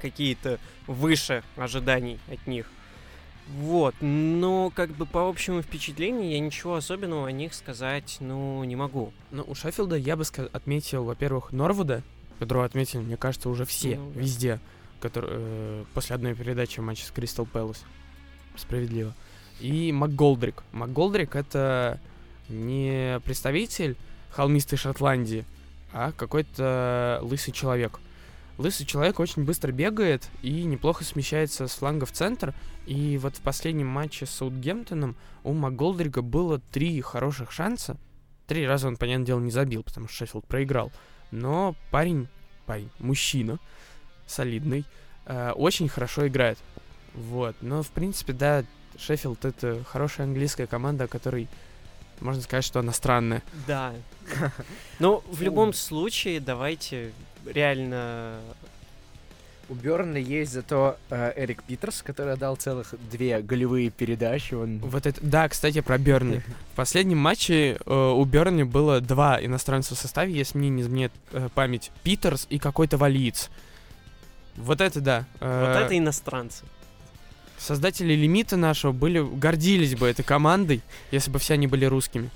[0.00, 2.66] какие-то выше ожиданий от них.
[3.48, 8.74] Вот, но как бы по общему впечатлению я ничего особенного о них сказать, ну, не
[8.74, 9.12] могу.
[9.30, 12.02] Ну, у Шеффилда я бы отметил, во-первых, Норвуда,
[12.40, 14.20] которого отметили, мне кажется, уже все, Ну да.
[14.20, 14.60] везде,
[15.00, 17.84] который, э, после одной передачи матча с Кристал Пэлас.
[18.56, 19.14] Справедливо.
[19.60, 20.64] И МакГолдрик.
[20.72, 22.00] МакГолдрик— это
[22.48, 23.96] не представитель
[24.30, 25.44] холмистой Шотландии,
[25.92, 28.00] а какой-то лысый человек.
[28.58, 32.54] Лысый человек очень быстро бегает и неплохо смещается с фланга в центр.
[32.86, 37.96] И вот в последнем матче с Саутгемптоном у МакГолдрига было три хороших шанса.
[38.46, 40.90] Три раза он, понятное дело, не забил, потому что Шеффилд проиграл.
[41.30, 42.28] Но парень,
[42.64, 43.58] парень, мужчина,
[44.26, 44.84] солидный,
[45.26, 46.58] э, очень хорошо играет.
[47.14, 47.56] Вот.
[47.60, 48.64] Но, в принципе, да,
[48.98, 51.48] Шеффилд— это хорошая английская команда, о которой
[52.20, 53.42] можно сказать, что она странная.
[53.66, 53.94] Да.
[54.98, 57.12] Ну, в любом случае, давайте
[57.52, 58.36] реально...
[59.68, 64.54] У Бернли есть зато э, Эрик Питерс, который отдал целых две голевые передачи.
[64.54, 64.78] Он...
[64.78, 66.40] Вот это, да, кстати, про Бернли.
[66.72, 71.12] В последнем матче э, у Бернли было два иностранца в составе, если мне не изменяет
[71.32, 71.90] э, память.
[72.04, 73.50] Питерс и какой-то валиец.
[74.56, 75.24] Вот это да.
[75.40, 76.64] Э, Вот это иностранцы.
[77.58, 80.80] Создатели лимита нашего были, гордились бы этой командой,
[81.10, 82.30] если бы все они были русскими.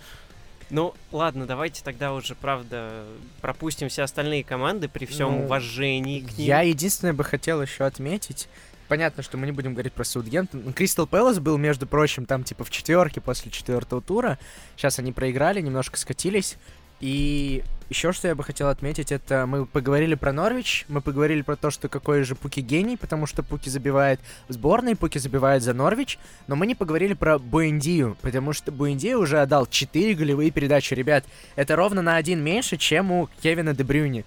[0.70, 3.04] Ну, ладно, давайте тогда уже, правда,
[3.40, 6.46] пропустим все остальные команды при всем Ну, уважении к ним.
[6.46, 8.48] Я единственное бы хотел еще отметить.
[8.88, 10.72] Понятно, что мы не будем говорить про Саутгемптон.
[10.72, 14.36] Кристал Пэлас был, между прочим, там типа в четверке после четвертого тура.
[14.76, 16.56] Сейчас они проиграли, немножко скатились.
[17.00, 21.56] И еще что я бы хотел отметить, это мы поговорили про Норвич, мы поговорили про
[21.56, 25.74] то, что какой же Пуки гений, потому что Пуки забивает в сборной, Пуки забивает за
[25.74, 30.94] Норвич, но мы не поговорили про Буэндию, потому что Буэндия уже отдал 4 голевые передачи.
[30.94, 31.24] Ребят,
[31.56, 34.24] это ровно на один меньше, чем у Кевина Дебрюни.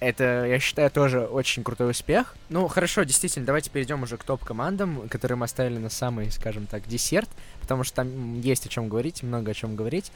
[0.00, 2.34] Это, я считаю, тоже очень крутой успех.
[2.48, 6.86] Ну, хорошо, действительно, давайте перейдем уже к топ-командам, которые мы оставили на самый, скажем так,
[6.88, 7.28] десерт,
[7.60, 10.10] потому что там есть о чем говорить, много о чем говорить.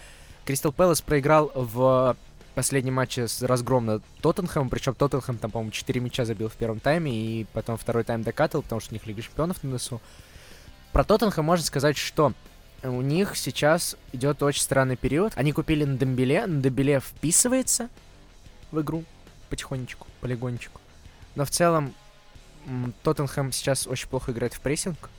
[0.49, 2.17] Кристал Пэлас проиграл в
[2.55, 6.81] последнем матче с разгром над Тоттенхэмом, причем Тоттенхэм там, по-моему, 4 мяча забил в первом
[6.81, 10.01] тайме, и потом второй тайм докатывал, потому что у них Лига Чемпионов на носу.
[10.93, 12.33] Про Тоттенхэм можно сказать, что
[12.83, 15.35] у них сейчас идет очень странный период.
[15.37, 17.91] Они купили на Дембеле, на Дембеле вписывается
[18.71, 19.05] в игру
[19.51, 20.81] потихонечку, полигончику.
[21.35, 21.93] Но в целом
[23.03, 25.11] Тоттенхэм сейчас очень плохо играет в прессинг.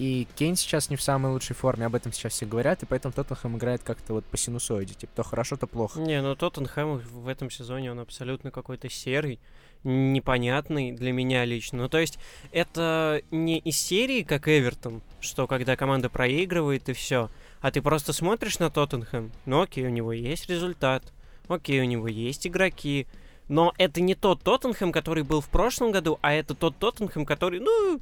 [0.00, 3.12] И Кейн сейчас не в самой лучшей форме, об этом сейчас все говорят, и поэтому
[3.12, 6.00] Тоттенхэм играет как-то вот по синусоиде, типа то хорошо, то плохо.
[6.00, 9.38] Не, ну Тоттенхэм в этом сезоне, он абсолютно какой-то серый,
[9.84, 11.82] непонятный для меня лично.
[11.82, 12.18] Ну, то есть,
[12.50, 17.28] это не из серии, как Эвертон, что когда команда проигрывает и все,
[17.60, 21.12] а ты просто смотришь на Тоттенхэм, ну окей, у него есть результат,
[21.46, 23.06] окей, у него есть игроки,
[23.50, 27.58] но это не тот Тоттенхэм, который был в прошлом году, а это тот Тоттенхэм, который,
[27.58, 28.00] ну,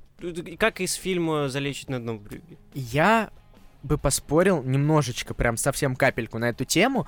[0.59, 2.59] как из фильма «Залечить на дно брюге».
[2.75, 3.31] Я
[3.83, 7.07] бы поспорил немножечко, прям совсем капельку на эту тему.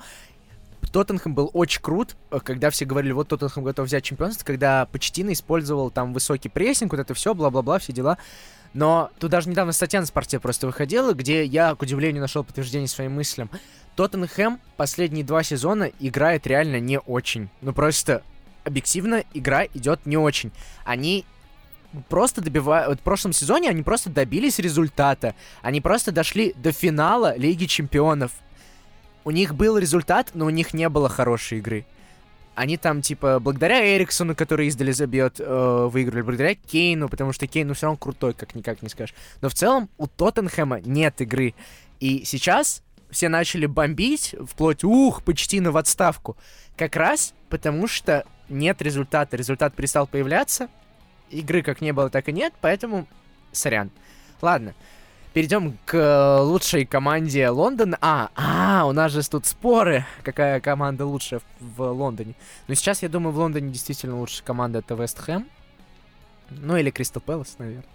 [0.91, 5.33] Тоттенхэм был очень крут, э, когда все говорили, вот Тоттенхэм готов взять чемпионство, когда Почтина
[5.33, 8.17] использовал там высокий прессинг, вот это все, бла-бла-бла, все дела.
[8.73, 12.87] Но тут даже недавно статья на спорте просто выходила, где я, к удивлению, нашел подтверждение
[12.87, 13.51] своим мыслям.
[13.95, 17.49] Тоттенхэм последние два сезона играет реально не очень.
[17.61, 18.23] Ну просто
[18.63, 20.51] объективно игра идет не очень.
[20.83, 21.25] Они
[22.09, 22.99] просто добивают...
[22.99, 25.35] В прошлом сезоне они просто добились результата.
[25.61, 28.31] Они просто дошли до финала Лиги Чемпионов.
[29.23, 31.85] У них был результат, но у них не было хорошей игры.
[32.53, 37.67] Они там, типа, благодаря Эриксону, который издали забьет, э, выиграли, благодаря Кейну, потому что Кейн,
[37.67, 39.15] ну, все равно крутой, как никак не скажешь.
[39.41, 41.53] Но в целом у Тоттенхэма нет игры.
[41.99, 46.35] И сейчас все начали бомбить, вплоть, ух, почти на в отставку.
[46.77, 49.35] Как раз потому, что нет результата.
[49.35, 50.69] Результат перестал появляться,
[51.29, 53.07] игры как не было, так и нет, поэтому
[53.51, 53.89] сорян.
[54.41, 54.73] Ладно.
[55.33, 57.97] Перейдем к э, лучшей команде Лондона.
[58.01, 62.33] А, а, у нас же тут споры, какая команда лучше в, в Лондоне.
[62.67, 65.47] Но сейчас, я думаю, в Лондоне действительно лучшая команда это Вест Хэм.
[66.49, 67.85] Ну или Кристал Пэлас, наверное.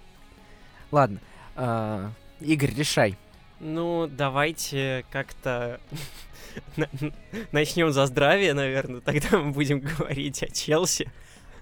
[0.90, 1.18] Ладно.
[1.56, 3.18] а, Игорь, решай.
[3.60, 5.78] Ну, давайте как-то
[7.52, 9.00] начнем за здравие, наверное.
[9.00, 11.10] Тогда мы будем говорить о Челси.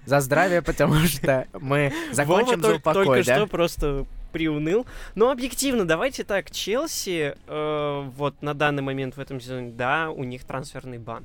[0.05, 3.35] За здравие, потому что мы закончим Вова за тол- только упокой, да?
[3.37, 4.85] что просто приуныл.
[5.15, 10.23] Но объективно, давайте так, Челси э, вот на данный момент в этом сезоне, да, у
[10.23, 11.23] них трансферный бан.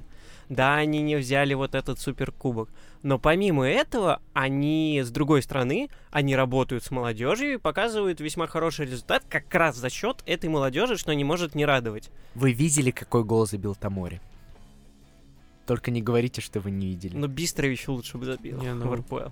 [0.51, 2.69] Да, они не взяли вот этот суперкубок.
[3.03, 8.87] Но помимо этого, они, с другой стороны, они работают с молодежью и показывают весьма хороший
[8.87, 12.11] результат как раз за счет этой молодежи, что не может не радовать.
[12.35, 14.21] Вы видели, какой гол забил Тамори?
[15.67, 17.17] Только не говорите, что вы не видели.
[17.17, 19.31] Но Бистрович лучше бы забил Не, ну, в РПЛ.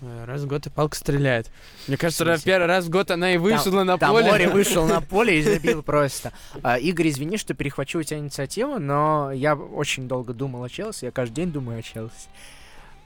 [0.00, 1.50] Э, Раз в год и палка стреляет.
[1.88, 2.44] Мне кажется, смысле?
[2.52, 4.48] первый раз в год она и вышла на Тамори поле.
[4.48, 6.32] вышел на поле и забил просто.
[6.62, 11.06] А, Игорь, извини, что перехвачу у тебя инициативу, но я очень долго думал о Челси,
[11.06, 12.28] я каждый день думаю о Челси.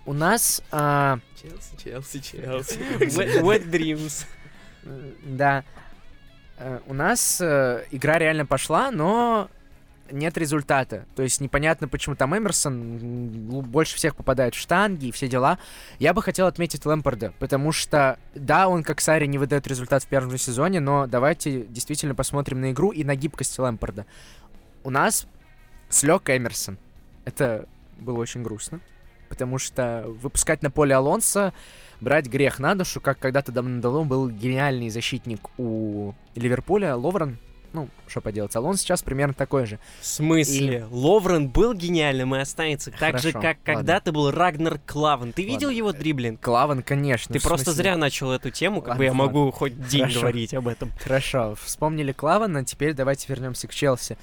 [0.06, 2.78] У нас, а, Челси, Челси, Челси.
[3.00, 4.24] Wet Wet Dreams.
[4.84, 5.64] м, да,
[6.56, 9.50] э, у нас э, игра реально пошла, но
[10.10, 11.06] нет результата.
[11.14, 12.98] То есть непонятно, почему там Эмерсон
[13.62, 15.58] больше всех попадает в штанги и все дела.
[15.98, 20.08] Я бы хотел отметить Лэмпорда, потому что, да, он как Сари не выдает результат в
[20.08, 24.06] первом же сезоне, но давайте действительно посмотрим на игру и на гибкость Лэмпорда.
[24.84, 25.26] У нас
[25.88, 26.78] слег Эмерсон.
[27.24, 27.66] Это
[27.98, 28.80] было очень грустно,
[29.28, 31.52] потому что выпускать на поле Алонса,
[32.00, 37.38] брать грех на душу, как когда-то давно был гениальный защитник у Ливерпуля, Ловрен,
[37.72, 39.78] ну, что поделать, Алонс сейчас примерно такой же.
[40.00, 40.86] В смысле?
[40.90, 43.74] Ловрен был гениальным и останется так же, Хорошо, как ладно.
[43.74, 45.32] когда-то был Рагнар Клавен.
[45.32, 45.78] Ты видел Ладно.
[45.78, 46.40] его дриблинг?
[46.40, 47.32] Клаван, конечно.
[47.32, 49.24] Ты просто зря начал эту тему, как Ладно, бы я ладно.
[49.24, 50.20] могу хоть день Хорошо.
[50.20, 50.92] говорить об этом.
[51.02, 54.16] Хорошо, вспомнили Клавана, теперь давайте вернемся к Челси.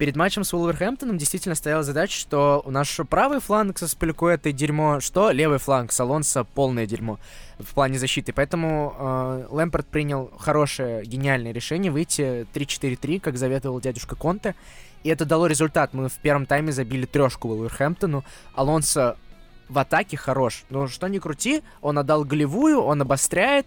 [0.00, 4.98] Перед матчем с Уолверхэмптоном действительно стояла задача, что у нас правый фланг со Спилькуэтой дерьмо,
[5.00, 7.18] что левый фланг с Алонсо полное дерьмо
[7.58, 8.32] в плане защиты.
[8.32, 14.54] Поэтому э, Лэмпорт принял хорошее, гениальное решение выйти 3-4-3, как заветовал дядюшка Конте.
[15.02, 15.92] И это дало результат.
[15.92, 18.24] Мы в первом тайме забили трешку Уолверхэмптону.
[18.54, 19.18] Алонсо
[19.68, 20.64] в атаке хорош.
[20.70, 23.66] Но что ни крути, он отдал голевую, он обостряет.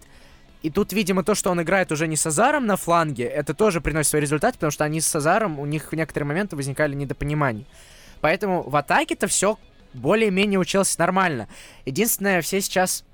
[0.64, 3.82] И тут, видимо, то, что он играет уже не с Азаром на фланге, это тоже
[3.82, 7.66] приносит свой результат, потому что они с Азаром, у них в некоторые моменты возникали недопонимания.
[8.22, 9.58] Поэтому в атаке-то все
[9.92, 11.48] более-менее училось нормально.
[11.84, 13.04] Единственное, все сейчас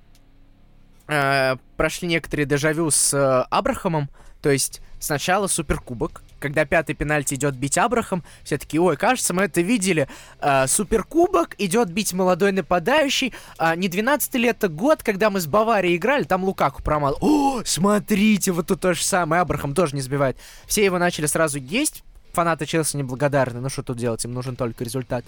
[1.08, 4.10] э, прошли некоторые дежавю с э, Абрахамом,
[4.42, 9.42] то есть сначала суперкубок, когда пятый пенальти идет бить Абрахам, все таки ой, кажется, мы
[9.42, 10.08] это видели.
[10.40, 13.32] Э, суперкубок идет бить молодой нападающий.
[13.58, 17.16] А, не 12 лет, а год, когда мы с Баварией играли, там Лукаку промал.
[17.20, 19.42] О, смотрите, вот тут то же самое.
[19.42, 20.36] Абрахам тоже не сбивает.
[20.66, 22.02] Все его начали сразу есть.
[22.32, 23.60] Фанаты Челси неблагодарны.
[23.60, 25.24] Ну что тут делать, им нужен только результат.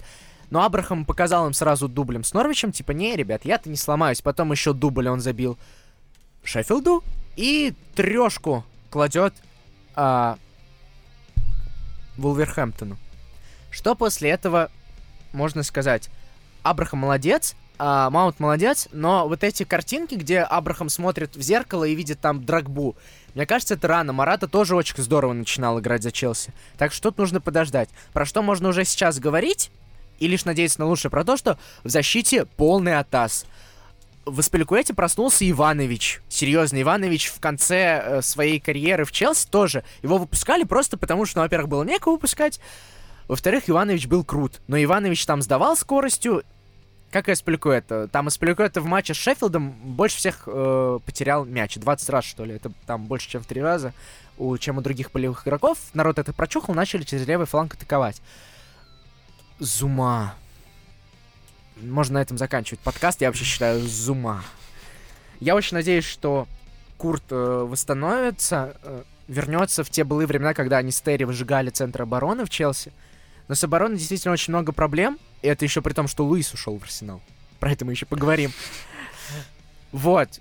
[0.49, 4.21] Но Абрахам показал им сразу дублем с Норвичем, типа, не, ребят, я-то не сломаюсь.
[4.21, 5.57] Потом еще дубль он забил
[6.43, 7.03] Шеффилду
[7.35, 9.33] и трешку кладет
[9.95, 10.37] а,
[12.17, 12.97] Вулверхэмптону.
[13.71, 14.69] Что после этого
[15.31, 16.09] можно сказать?
[16.61, 21.95] Абрахам молодец, а, Маунт молодец, но вот эти картинки, где Абрахам смотрит в зеркало и
[21.95, 22.95] видит там Драгбу,
[23.33, 24.13] мне кажется, это рано.
[24.13, 26.53] Марата тоже очень здорово начинал играть за Челси.
[26.77, 27.89] Так что тут нужно подождать.
[28.13, 29.71] Про что можно уже сейчас говорить,
[30.19, 33.45] и лишь надеяться на лучшее, про то, что в защите полный атас.
[34.25, 36.21] В Аспиликуэте проснулся Иванович.
[36.29, 39.83] Серьезно, Иванович в конце э, своей карьеры в Челси тоже.
[40.01, 42.61] Его выпускали просто потому, что, ну, во-первых, было некого выпускать.
[43.27, 44.61] Во-вторых, Иванович был крут.
[44.67, 46.43] Но Иванович там сдавал скоростью.
[47.11, 48.07] Как и Аспиликуэта.
[48.07, 51.75] Там Аспиликуэта в матче с Шеффилдом больше всех э, потерял мяч.
[51.75, 52.55] 20 раз, что ли.
[52.55, 53.93] Это там больше, чем в три раза.
[54.37, 55.77] У, чем у других полевых игроков.
[55.93, 58.21] Народ это прочухал, начали через левый фланг атаковать.
[59.59, 60.33] Зума.
[61.83, 64.43] Можно на этом заканчивать подкаст, я вообще считаю, зума.
[65.39, 66.47] Я очень надеюсь, что
[66.97, 72.03] Курт э, восстановится, э, вернется в те былые времена, когда они с Терри выжигали центр
[72.03, 72.93] обороны в Челси.
[73.47, 76.77] Но с обороной действительно очень много проблем, и это еще при том, что Луис ушел
[76.77, 77.21] в Арсенал.
[77.59, 78.51] Про это мы еще поговорим.
[79.91, 80.39] Вот.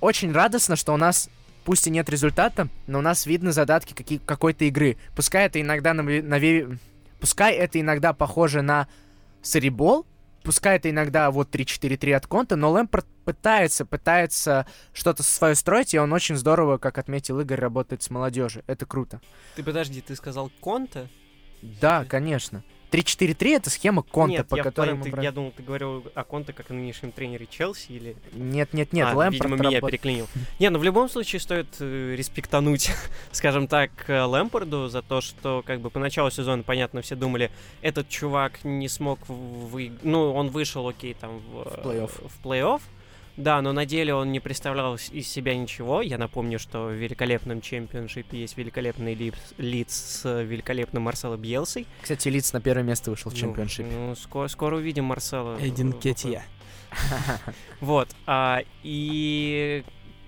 [0.00, 1.28] Очень радостно, что у нас,
[1.64, 4.96] пусть и нет результата, но у нас видны задатки какой-то игры.
[5.14, 6.78] Пускай это иногда наве- наве-
[7.20, 8.88] Пускай это иногда похоже на
[9.42, 10.06] Сарибол,
[10.42, 15.98] пускай это иногда вот 3-4-3 от Конта, но Лэмпорт пытается, пытается что-то свое строить, и
[15.98, 18.64] он очень здорово, как отметил Игорь, работает с молодежью.
[18.66, 19.20] Это круто.
[19.56, 21.08] Ты подожди, ты сказал Конта?
[21.62, 22.64] Да, конечно.
[22.92, 26.04] 3-4-3 это схема Конта, Нет, по я, которой мы ты- бра- я думал, ты говорил
[26.14, 28.16] о Конте как о нынешнем тренере Челси или...
[28.32, 30.28] Нет, нет, нет, а, Лэмпорт видимо, меня работ- переклинил.
[30.58, 32.90] Не, ну в любом случае стоит э, респектануть,
[33.32, 37.50] скажем так, э, Лэмпорду за то, что как бы по началу сезона, понятно, все думали,
[37.80, 39.92] этот чувак не смог вы...
[40.02, 42.28] Ну, он вышел, окей, там в, В плей-офф.
[42.28, 42.80] в плей-офф,
[43.36, 46.02] да, но на деле он не представлял из себя ничего.
[46.02, 51.86] Я напомню, что в великолепном чемпионшипе есть великолепный лип- лиц с великолепным Марсело Бьелсой.
[52.02, 53.88] Кстати, Лиц на первое место вышел в Ну, чемпионшипе.
[53.90, 55.56] Ну, скоро, скоро увидим Марсела.
[55.60, 56.44] Эдин Кетья.
[57.80, 58.08] Вот.
[58.26, 59.82] А, и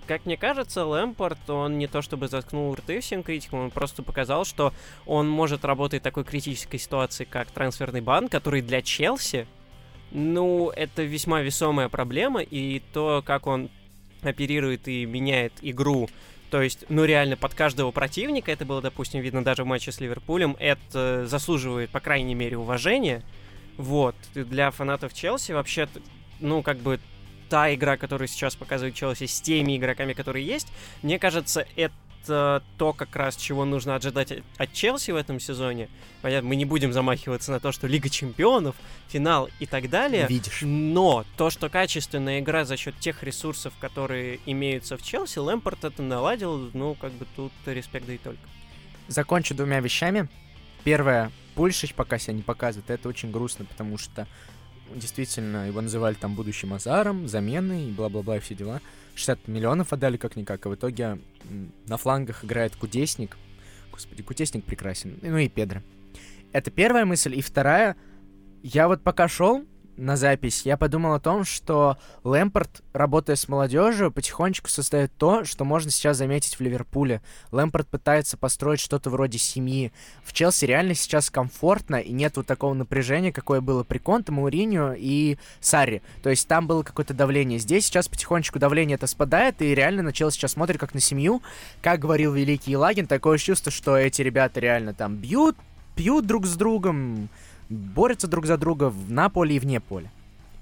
[0.06, 4.44] как мне кажется, Лэмпорт, он не то чтобы заткнул рты всем критикам, он просто показал,
[4.44, 4.72] что
[5.06, 9.46] он может работать в такой критической ситуации, как трансферный бан, который для Челси,
[10.14, 13.68] ну, это весьма весомая проблема, и то, как он
[14.22, 16.08] оперирует и меняет игру,
[16.50, 20.00] то есть, ну, реально, под каждого противника, это было, допустим, видно даже в матче с
[20.00, 23.24] Ливерпулем, это заслуживает, по крайней мере, уважения.
[23.76, 24.14] Вот.
[24.36, 25.88] И Для фанатов Челси вообще,
[26.38, 27.00] ну, как бы,
[27.48, 30.68] та игра, которую сейчас показывает Челси с теми игроками, которые есть,
[31.02, 31.94] мне кажется, это
[32.26, 35.88] то, как раз, чего нужно ожидать от- от Челси в этом сезоне.
[36.22, 38.76] Понятно, мы не будем замахиваться на то, что Лига Чемпионов,
[39.08, 40.26] финал и так далее.
[40.28, 40.60] Видишь.
[40.62, 46.02] Но то, что качественная игра за счет тех ресурсов, которые имеются в Челси, Лэмпорт это
[46.02, 48.40] наладил, ну, как бы тут респект да и только.
[49.08, 50.28] Закончу двумя вещами.
[50.82, 54.26] Первое, Пульшич пока себя не показывает, это очень грустно, потому что
[54.94, 58.80] действительно его называли там будущим Азаром, заменой и бла-бла-бла и все дела.
[59.14, 61.18] 60 миллионов отдали как-никак, а в итоге
[61.86, 63.36] на флангах играет Кудесник.
[63.92, 65.18] Господи, Кудесник прекрасен.
[65.22, 65.82] Ну и Педро.
[66.52, 67.36] Это первая мысль.
[67.36, 67.96] И вторая,
[68.62, 69.64] я вот пока шел
[69.96, 75.64] на запись, я подумал о том, что Лэмпорт, работая с молодежью, потихонечку создает то, что
[75.64, 77.22] можно сейчас заметить в Ливерпуле.
[77.52, 79.92] Лэмпорт пытается построить что-то вроде семьи.
[80.24, 84.94] В Челси реально сейчас комфортно, и нет вот такого напряжения, какое было при Конте, Мауриньо
[84.96, 86.02] и Сарри.
[86.22, 87.58] То есть там было какое-то давление.
[87.58, 91.42] Здесь сейчас потихонечку давление это спадает, и реально на Челси сейчас смотрит как на семью.
[91.82, 95.56] Как говорил великий Елагин, такое чувство, что эти ребята реально там бьют,
[95.94, 97.28] пьют друг с другом,
[97.68, 100.10] борются друг за друга на поле и вне поля.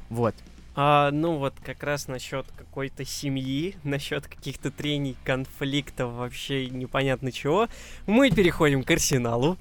[0.09, 0.35] Вот.
[0.75, 7.69] А, ну вот как раз насчет какой-то семьи, насчет каких-то трений, конфликтов, вообще непонятно чего,
[8.07, 9.59] мы переходим к Арсеналу.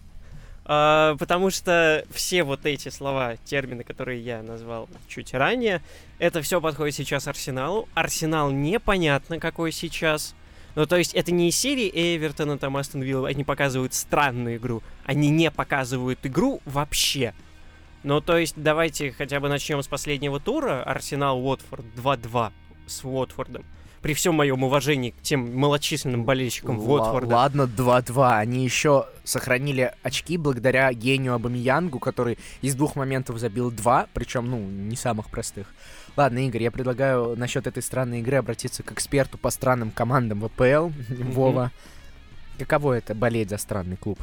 [0.63, 5.81] А, потому что все вот эти слова, термины, которые я назвал чуть ранее,
[6.19, 7.89] это все подходит сейчас Арсеналу.
[7.93, 10.35] Арсенал непонятно какой сейчас.
[10.75, 14.81] Ну, то есть это не из серии Эвертона, там, Астон Вилла, они показывают странную игру.
[15.05, 17.33] Они не показывают игру вообще.
[18.03, 20.81] Ну, то есть, давайте хотя бы начнем с последнего тура.
[20.83, 22.51] Арсенал-Уотфорд 2-2
[22.87, 23.63] с Уотфордом.
[24.01, 27.35] При всем моем уважении к тем малочисленным болельщикам Ла- Уотфорда.
[27.35, 28.31] Ладно, 2-2.
[28.39, 34.57] Они еще сохранили очки благодаря гению Абамиянгу, который из двух моментов забил два, причем, ну,
[34.57, 35.67] не самых простых.
[36.17, 40.89] Ладно, Игорь, я предлагаю насчет этой странной игры обратиться к эксперту по странным командам ВПЛ,
[41.09, 41.71] Вова.
[42.59, 44.19] Каково это болеть за странный клуб?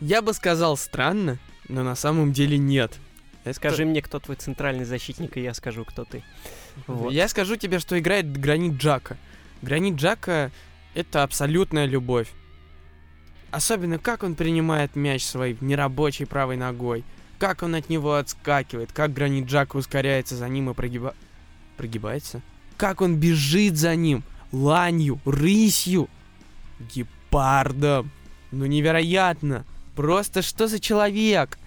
[0.00, 2.98] Я бы сказал странно, но на самом деле нет.
[3.44, 6.22] Это- Скажи мне, кто твой центральный защитник, и я скажу, кто ты.
[6.86, 7.12] Вот.
[7.12, 9.16] Я скажу тебе, что играет Гранит Джака.
[9.62, 10.50] Гранит Джака—
[10.94, 12.28] это абсолютная любовь.
[13.52, 17.04] Особенно, как он принимает мяч своей нерабочей правой ногой.
[17.42, 18.92] Как он от него отскакивает.
[18.92, 21.12] Как Гранит Джака ускоряется за ним и прогиба...
[21.76, 22.40] Прогибается?
[22.76, 24.22] Как он бежит за ним.
[24.52, 26.08] Ланью, рысью.
[26.78, 28.12] Гепардом.
[28.52, 29.64] Ну, невероятно.
[29.96, 31.58] Просто что за человек?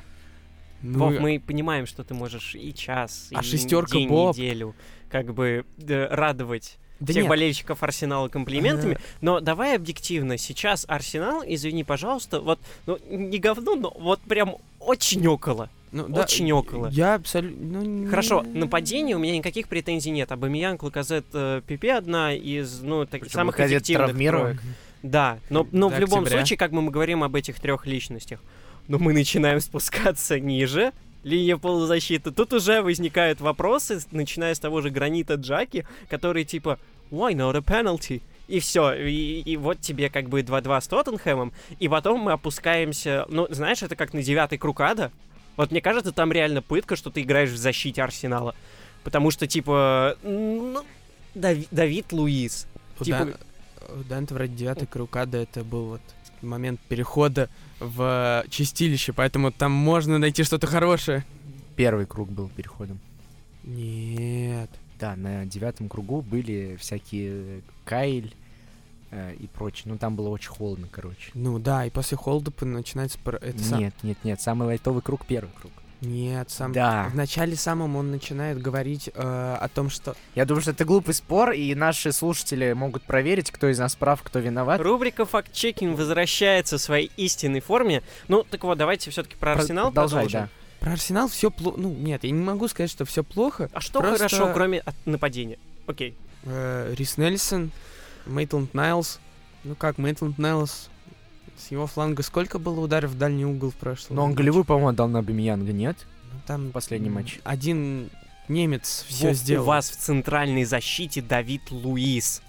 [0.82, 4.34] Ну, Вов, мы понимаем, что ты можешь и час, А и шестерка день, Боб?
[4.38, 4.76] неделю
[5.10, 7.30] как бы э, радовать да всех нет.
[7.30, 8.98] болельщиков Арсенала комплиментами.
[9.22, 15.26] Но давай объективно, сейчас Арсенал, извини, пожалуйста, вот, ну, не говно, но вот прям очень
[15.28, 15.70] около.
[15.92, 16.88] Ну, очень около.
[16.90, 17.82] Я абсолютно...
[17.82, 20.32] ну, Хорошо, не- нападение у меня никаких претензий нет.
[20.32, 24.58] Абамиян, Лаказет, э, Пипе одна из, ну, таких Причем самых Лаказет эффективных травмирован.
[24.58, 24.62] троек.
[25.04, 26.40] Да, но, но в любом октября.
[26.40, 28.42] случае, как бы мы говорим об этих трех личностях,
[28.88, 30.92] но мы начинаем спускаться ниже,
[31.26, 32.32] линия полузащиты.
[32.32, 36.80] Тут уже возникают вопросы, начиная с того же Гранита Джаки, который типа
[37.12, 41.52] «Why not a penalty?» И все, и, и вот тебе как бы 2-2 с Тоттенхэмом,
[41.80, 45.12] и потом мы опускаемся, ну, знаешь, это как на девятый круг ада.
[45.58, 48.54] Вот мне кажется, там реально пытка, что ты играешь в защите Арсенала.
[49.04, 50.84] Потому что, типа, ну,
[51.34, 52.68] Дави- Давид Луис.
[53.00, 53.34] У типа-
[54.08, 56.02] Дан- у вроде девятый круг ада, это был вот
[56.42, 61.26] момент перехода в чистилище, поэтому там можно найти что-то хорошее.
[61.76, 63.00] Первый круг был переходом.
[63.64, 64.70] Нет.
[65.00, 68.34] Да, на девятом кругу были всякие Кайль,
[69.12, 69.84] э, и прочее.
[69.88, 71.32] Ну, там было очень холодно, короче.
[71.34, 73.18] Ну да, и после холода начинается...
[73.42, 75.74] Это сам- Нет, нет, нет, самый лайтовый круг первый круг.
[76.06, 76.72] Нет, сам...
[76.74, 77.10] Да.
[77.12, 80.16] В начале самом он начинает говорить э, о том, что...
[80.36, 84.22] Я думаю, что это глупый спор, и наши слушатели могут проверить, кто из нас прав,
[84.24, 84.80] кто виноват.
[84.82, 88.04] Рубрика «Факт-чекинг» возвращается в своей истинной форме.
[88.28, 90.42] Ну, так вот, давайте все-таки про Про- Арсенал Продолжай, продолжим.
[90.42, 90.50] да.
[90.86, 91.80] Про Арсенал все плохо.
[91.80, 93.70] Ну, нет, я не могу сказать, что все плохо.
[93.74, 95.58] А что Просто- хорошо, кроме от нападения?
[95.88, 96.16] Окей.
[96.44, 97.72] Э, Рис Нельсон,
[98.26, 99.20] Мейтланд Найлс.
[99.64, 100.90] Ну как, Мейтланд Найлс...
[101.58, 104.16] С его фланга сколько было ударов в дальний угол в прошлом?
[104.18, 104.38] Но он матче?
[104.40, 105.98] голевой, по-моему, отдал на Бамиянга, нет?
[106.34, 107.40] Ну, там Последний матч.
[107.44, 108.10] Один
[108.48, 109.64] немец все Вов, сделал.
[109.64, 112.42] У вас в центральной защите Давид Луис.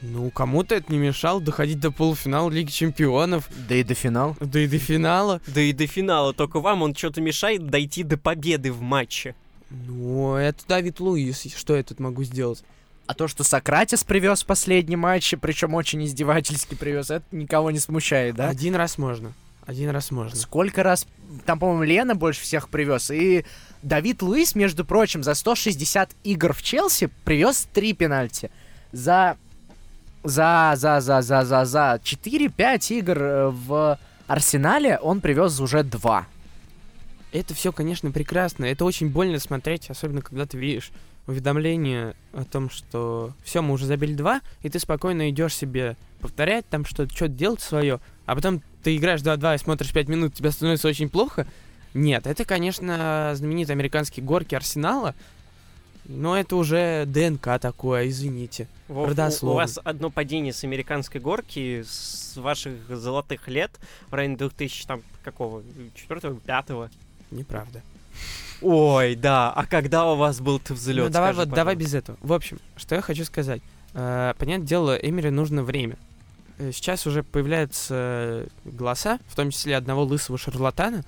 [0.00, 4.36] Ну, кому-то это не мешало доходить до полуфинала Лиги Чемпионов, Да и до финала.
[4.40, 5.40] да и до финала.
[5.46, 9.34] Да и до финала, только вам он что-то мешает дойти до победы в матче.
[9.70, 11.46] Ну, это Давид Луис.
[11.56, 12.62] Что я тут могу сделать?
[13.08, 17.78] А то, что Сократис привез в последнем матче, причем очень издевательски привез, это никого не
[17.78, 18.50] смущает, да?
[18.50, 19.32] Один раз можно.
[19.64, 20.36] Один раз можно.
[20.36, 21.06] Сколько раз...
[21.46, 23.10] Там, по-моему, Лена больше всех привез.
[23.10, 23.46] И
[23.82, 28.50] Давид Луис, между прочим, за 160 игр в Челси привез 3 пенальти.
[28.92, 29.38] За...
[30.22, 36.26] За, за, за, за, за, за 4-5 игр э, в Арсенале он привез уже 2.
[37.32, 38.66] Это все, конечно, прекрасно.
[38.66, 40.90] Это очень больно смотреть, особенно когда ты видишь
[41.28, 46.66] уведомление о том, что все, мы уже забили два, и ты спокойно идешь себе повторять
[46.68, 50.50] там что-то, что-то делать свое, а потом ты играешь 2-2 и смотришь 5 минут, тебе
[50.50, 51.46] становится очень плохо.
[51.92, 55.14] Нет, это, конечно, знаменитые американские горки Арсенала,
[56.06, 58.66] но это уже ДНК такое, извините.
[58.88, 59.52] Вов, у, Родословно.
[59.52, 63.70] у вас одно падение с американской горки с ваших золотых лет
[64.08, 65.62] в районе 2000 там какого?
[65.94, 66.90] Четвертого, пятого?
[67.30, 67.82] Неправда.
[68.60, 69.52] Ой, да.
[69.52, 71.06] А когда у вас был-то взлет?
[71.06, 72.18] Ну, давай, вот, давай без этого.
[72.20, 73.62] В общем, что я хочу сказать.
[73.94, 75.96] Э, понятное дело, Эмери нужно время.
[76.58, 81.04] Э, Сейчас уже появляются голоса, в том числе одного лысого шарлатана,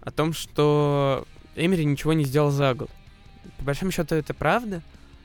[0.00, 2.90] о том, что Эмери ничего не сделал за год.
[3.58, 4.82] По большому счету это правда.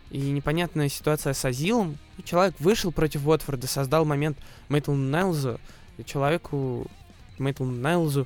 [0.10, 1.98] И непонятная ситуация с Азилом.
[2.24, 4.38] Человек вышел против Уотфорда, создал момент
[4.70, 5.60] Мейтлу Найлзу.
[5.98, 6.88] И человеку
[7.40, 8.26] Мейтлу Найлзу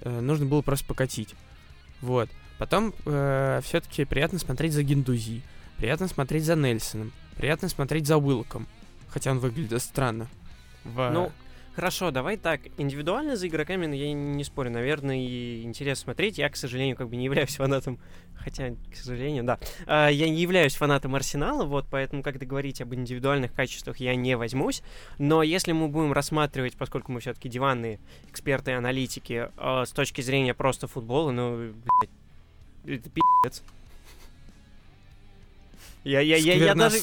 [0.00, 1.34] э, нужно было просто покатить.
[2.00, 2.28] Вот.
[2.58, 5.42] Потом все-таки приятно смотреть за Гендузи,
[5.78, 8.66] приятно смотреть за Нельсоном, приятно смотреть за Уилком,
[9.08, 10.28] хотя он выглядит странно.
[10.84, 11.10] В...
[11.10, 11.32] Ну,
[11.74, 12.60] хорошо, давай так.
[12.78, 16.38] Индивидуально за игроками ну, я не спорю, наверное, и интересно смотреть.
[16.38, 17.98] Я, к сожалению, как бы не являюсь фанатом,
[18.36, 19.58] хотя, к сожалению, да.
[19.86, 24.36] А, Я не являюсь фанатом Арсенала, вот, поэтому, когда говорить об индивидуальных качествах, я не
[24.36, 24.82] возьмусь.
[25.18, 27.98] Но если мы будем рассматривать, поскольку мы все-таки диванные
[28.28, 31.72] эксперты и аналитики, а, с точки зрения просто футбола, ну,
[32.84, 33.62] блядь, это пи***ц.
[36.02, 36.98] Я, я, я, я даже...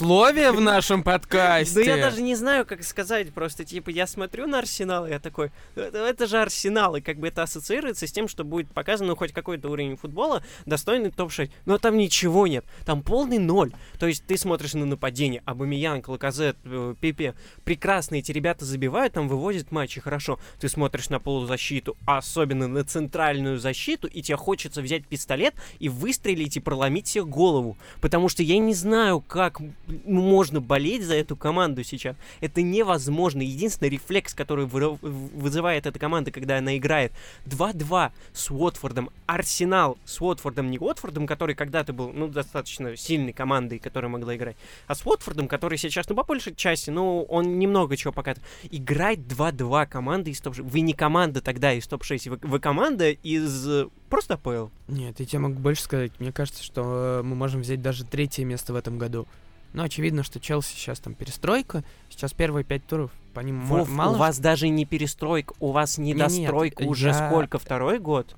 [0.58, 1.76] В нашем подкасте.
[1.78, 5.20] Да я даже не знаю, как сказать, просто, типа, я смотрю на Арсенал, и я
[5.20, 9.08] такой, это, это же Арсенал, и как бы это ассоциируется с тем, что будет показан,
[9.08, 14.08] ну, хоть какой-то уровень футбола, достойный топ-6, но там ничего нет, там полный ноль, то
[14.08, 19.72] есть ты смотришь на нападение, Абамиян, Лаказет, э, Пепе, прекрасно эти ребята забивают, там выводят
[19.72, 25.06] матчи хорошо, ты смотришь на полузащиту, а особенно на центральную защиту, и тебе хочется взять
[25.06, 28.87] пистолет и выстрелить и проломить себе голову, потому что я не знаю,
[29.28, 29.74] как м,
[30.06, 32.16] можно болеть за эту команду сейчас.
[32.42, 33.42] Это невозможно.
[33.42, 37.12] Единственный рефлекс, который вызывает эта команда, когда она играет
[37.46, 43.80] 2-2 с Уотфордом, Арсенал с Уотфордом, не Уотфордом, который когда-то был, ну, достаточно сильной командой,
[43.80, 44.58] которая могла играть,
[44.88, 48.48] а с Уотфордом, который сейчас, ну, по большей части, ну, он немного чего показывает.
[48.72, 50.64] Играть 2-2 команды из топ-6.
[50.64, 54.68] Вы не команда тогда из топ-6, вы, вы команда из просто АПЛ.
[54.88, 56.12] Нет, я тебе могу больше сказать.
[56.20, 59.28] Мне кажется, что э, мы можем взять даже третье место в этом году.
[59.74, 61.84] Но очевидно, что Челси сейчас там перестройка.
[62.10, 64.16] Сейчас первые пять туров, по ним Вов, мало...
[64.16, 68.36] у вас даже не перестройка, у вас нет, недостройка уже я- сколько, второй год?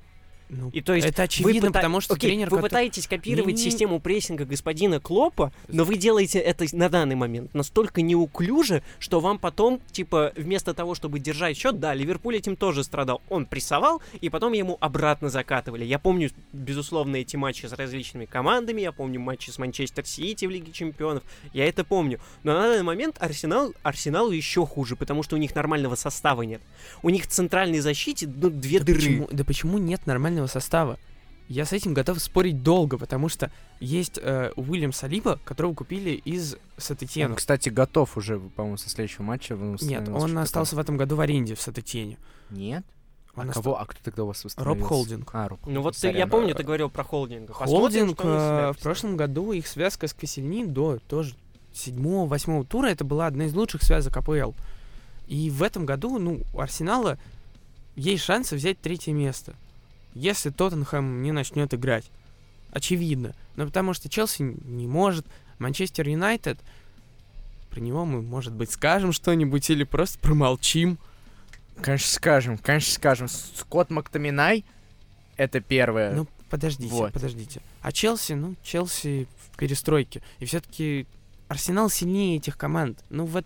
[0.49, 2.49] Ну, И то есть это Вы очевидно, пыта- потому что Окей, тренер...
[2.49, 3.71] вы который- пытаетесь копировать Не-не-не.
[3.71, 9.37] систему прессинга господина Клопа, но вы делаете это на данный момент настолько неуклюже, что вам
[9.37, 13.21] потом, типа, вместо того, чтобы держать счет, да, Ливерпуль этим тоже страдал.
[13.29, 15.85] Он прессовал, и потом ему обратно закатывали.
[15.85, 20.49] Я помню, безусловно, эти матчи с различными командами, я помню матчи с Манчестер Сити в
[20.49, 21.21] Лиге Чемпионов,
[21.53, 22.19] я это помню.
[22.43, 26.61] Но на данный момент Арсенал, Арсеналу еще хуже, потому что у них нормального состава нет.
[27.03, 28.99] У них в центральной защите, ну, две да дыры.
[28.99, 30.97] Почему, да почему нет нормального состава?
[31.47, 36.57] Я с этим готов спорить долго, потому что есть э, Уильям Салиба, которого купили из
[36.77, 37.31] Сатетьена.
[37.31, 39.55] Он, кстати, готов уже, по-моему, со следующего матча.
[39.55, 42.17] Нет, он остался в этом году в аренде в Сатетьене.
[42.51, 42.85] Нет?
[43.35, 43.79] Он а кого?
[43.79, 44.85] А кто тогда у вас восстановился?
[44.85, 45.29] Холдинг.
[45.33, 47.51] А, Роб Ну вот ты- я помню, ты говорил про холдинг.
[47.51, 51.35] Холдинг э, в прошлом году их связка с Косельни до тоже
[51.73, 54.51] седьмого-восьмого тура это была одна из лучших связок АПЛ.
[55.27, 57.17] И в этом году, ну, у Арсенала
[57.95, 59.55] есть шансы взять третье место,
[60.13, 62.05] если Тоттенхэм не начнет играть.
[62.71, 63.33] Очевидно.
[63.55, 65.25] Но потому что Челси не может,
[65.57, 66.59] Манчестер Юнайтед,
[67.69, 70.97] про него мы, может быть, скажем что-нибудь или просто промолчим.
[71.81, 73.27] Конечно, скажем, конечно, скажем.
[73.27, 74.65] Скотт Мактаминай—
[75.37, 76.13] это первое.
[76.13, 77.13] Ну, подождите, Вот.
[77.13, 77.61] подождите.
[77.81, 80.21] А Челси, ну, Челси в перестройке.
[80.39, 81.07] И все-таки
[81.47, 83.03] Арсенал сильнее этих команд.
[83.09, 83.45] Ну вот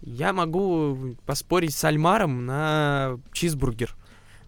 [0.00, 3.94] я могу поспорить с Альмаром на чизбургер.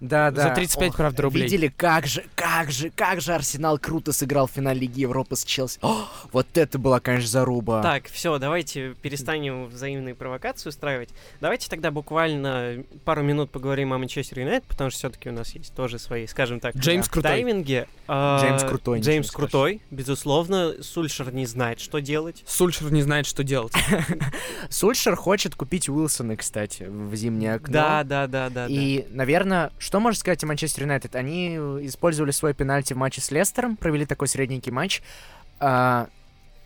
[0.03, 0.49] Да, да.
[0.49, 1.45] За 35, правда, рублей.
[1.45, 5.45] Видели, как же, как же, как же Арсенал круто сыграл в финале Лиги Европы с
[5.45, 5.79] Челси.
[5.81, 7.83] О, вот это была, конечно, заруба.
[7.83, 11.11] Так, все, давайте перестанем взаимные провокации устраивать.
[11.41, 15.73] Давайте тогда буквально пару минут поговорим о Манчестер Юнайтед, потому что все-таки у нас есть
[15.73, 17.31] тоже свои, скажем так, Джеймс крутой.
[17.31, 17.87] тайминги.
[18.09, 20.83] А, Джеймс крутой, Джеймс крутой, безусловно.
[20.83, 22.43] Сульшер не знает, что делать.
[22.45, 23.73] Сульшер не знает, что делать.
[24.69, 27.73] Сульшер хочет купить Уилсона, кстати, в зимнее окно.
[27.73, 28.67] Да, да, да, да.
[28.67, 28.67] да.
[28.69, 31.15] И, наверное, что можно сказать о Манчестер Юнайтед?
[31.17, 35.03] Они использовали свой пенальти в матче с Лестером, провели такой средненький матч.
[35.61, 36.09] А,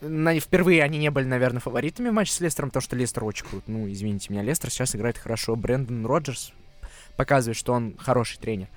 [0.00, 3.46] на- впервые они не были, наверное, фаворитами в матче с Лестером, потому что Лестер очень
[3.46, 3.64] крут.
[3.66, 5.56] Ну, извините меня, Лестер сейчас играет хорошо.
[5.56, 6.52] Брэндон Роджерс
[7.16, 8.68] показывает, что он хороший тренер.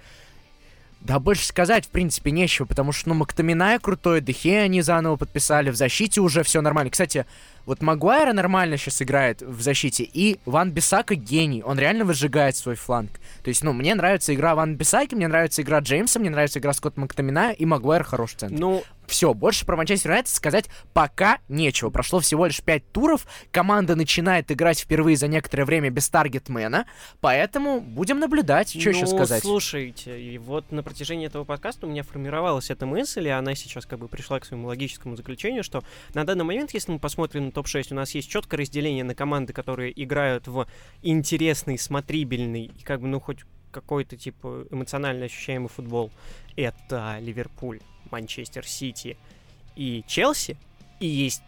[1.02, 5.70] Да, больше сказать, в принципе, нечего, потому что, ну, Мактаминая крутой, Дехе они заново подписали,
[5.70, 6.92] в защите уже все нормально.
[6.92, 7.26] Кстати,
[7.66, 12.76] вот Магуайра нормально сейчас играет в защите, и Ван Бисака гений, он реально выжигает свой
[12.76, 13.12] фланг.
[13.44, 16.74] То есть, ну, мне нравится игра Ван Бисаки, мне нравится игра Джеймса, мне нравится игра
[16.74, 18.60] Скотта Мактаминая, и Магуайр хороший центр.
[18.60, 21.90] Ну, Все, больше про Манчестер Юнайтед сказать пока нечего.
[21.90, 26.86] Прошло всего лишь 5 туров, команда начинает играть впервые за некоторое время без таргетмена,
[27.20, 29.42] поэтому будем наблюдать, что еще ну, сказать.
[29.42, 33.88] слушайте, и вот на протяжении этого подкаста у меня формировалась эта мысль, и она сейчас
[33.88, 35.84] как бы пришла к своему логическому заключению, что
[36.14, 39.54] на данный момент, если мы посмотрим на топ-6, у нас есть четкое разделение на команды,
[39.54, 40.68] которые играют в
[41.02, 43.40] интересный, смотрибельный и как бы, ну, хоть
[43.72, 46.12] какой-то, типа, эмоционально ощущаемый футбол.
[46.56, 47.80] Это Ливерпуль,
[48.12, 49.18] Манчестер Сити
[49.76, 50.58] и Челси.
[51.00, 51.42] И есть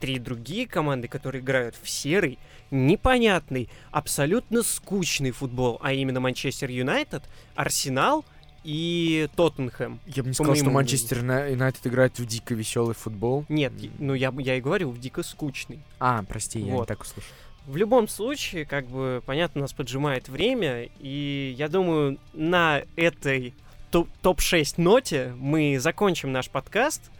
[0.00, 2.38] три другие команды, которые играют в серый,
[2.70, 7.22] непонятный, абсолютно скучный футбол, а именно Манчестер Юнайтед,
[7.54, 8.24] Арсенал
[8.64, 10.00] и Тоттенхэм.
[10.06, 13.44] Я бы не сказал, что Манчестер Юна- Юнайтед играет в дико веселый футбол.
[13.48, 15.80] Нет, ну я, я и говорю, в дико скучный.
[15.98, 17.30] А, прости, я не так услышал.
[17.66, 23.54] В любом случае, как бы, понятно, нас поджимает время, и я думаю, на этой
[24.00, 27.10] топ-6 ноте мы закончим наш подкаст.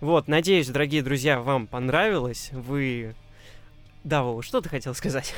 [0.00, 2.48] Вот, надеюсь, дорогие друзья, вам понравилось.
[2.52, 3.14] Вы...
[4.02, 5.34] Да, Вова, что ты хотел сказать?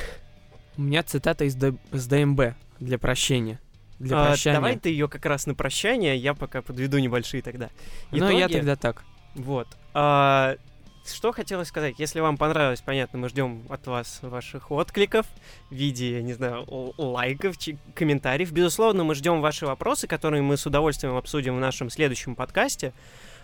[0.77, 3.59] У меня цитата из, Д- из ДМБ для прощения.
[3.99, 4.55] Для А, прощания.
[4.57, 7.69] давай ты ее как раз на прощание, я пока подведу небольшие тогда.
[8.11, 8.53] Ну, я Итоги.
[8.53, 9.03] тогда так.
[9.35, 9.67] Вот.
[9.93, 10.55] А,
[11.13, 11.95] что хотелось сказать?
[11.97, 15.25] Если вам понравилось, понятно, мы ждем от вас ваших откликов
[15.69, 16.65] в виде, я не знаю,
[16.97, 17.55] лайков,
[17.93, 18.51] комментариев.
[18.51, 22.93] Безусловно, мы ждем ваши вопросы, которые мы с удовольствием обсудим в нашем следующем подкасте.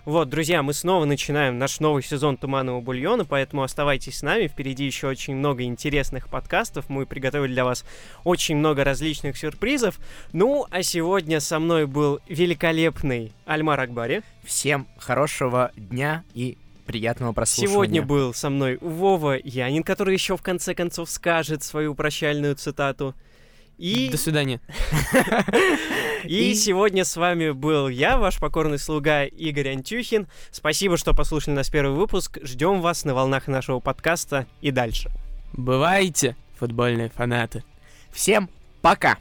[0.03, 4.47] Вот, друзья, мы снова начинаем наш новый сезон Туманного бульона, поэтому оставайтесь с нами.
[4.47, 6.89] Впереди еще очень много интересных подкастов.
[6.89, 7.85] Мы приготовили для вас
[8.23, 9.99] очень много различных сюрпризов.
[10.33, 14.23] Ну, а сегодня со мной был великолепный Альмар Акбари.
[14.43, 16.57] Всем хорошего дня и
[16.91, 17.73] приятного прослушивания.
[17.73, 23.15] Сегодня был со мной Вова Янин, который еще в конце концов скажет свою прощальную цитату.
[23.77, 24.59] И, До свидания.
[26.25, 30.27] и сегодня с вами был я, ваш покорный слуга Игорь Антюхин.
[30.51, 32.37] Спасибо, что послушали наш первый выпуск.
[32.43, 35.09] Ждем вас на волнах нашего подкаста и дальше.
[35.53, 37.63] Бывайте, футбольные фанаты.
[38.11, 38.49] Всем
[38.81, 39.17] пока!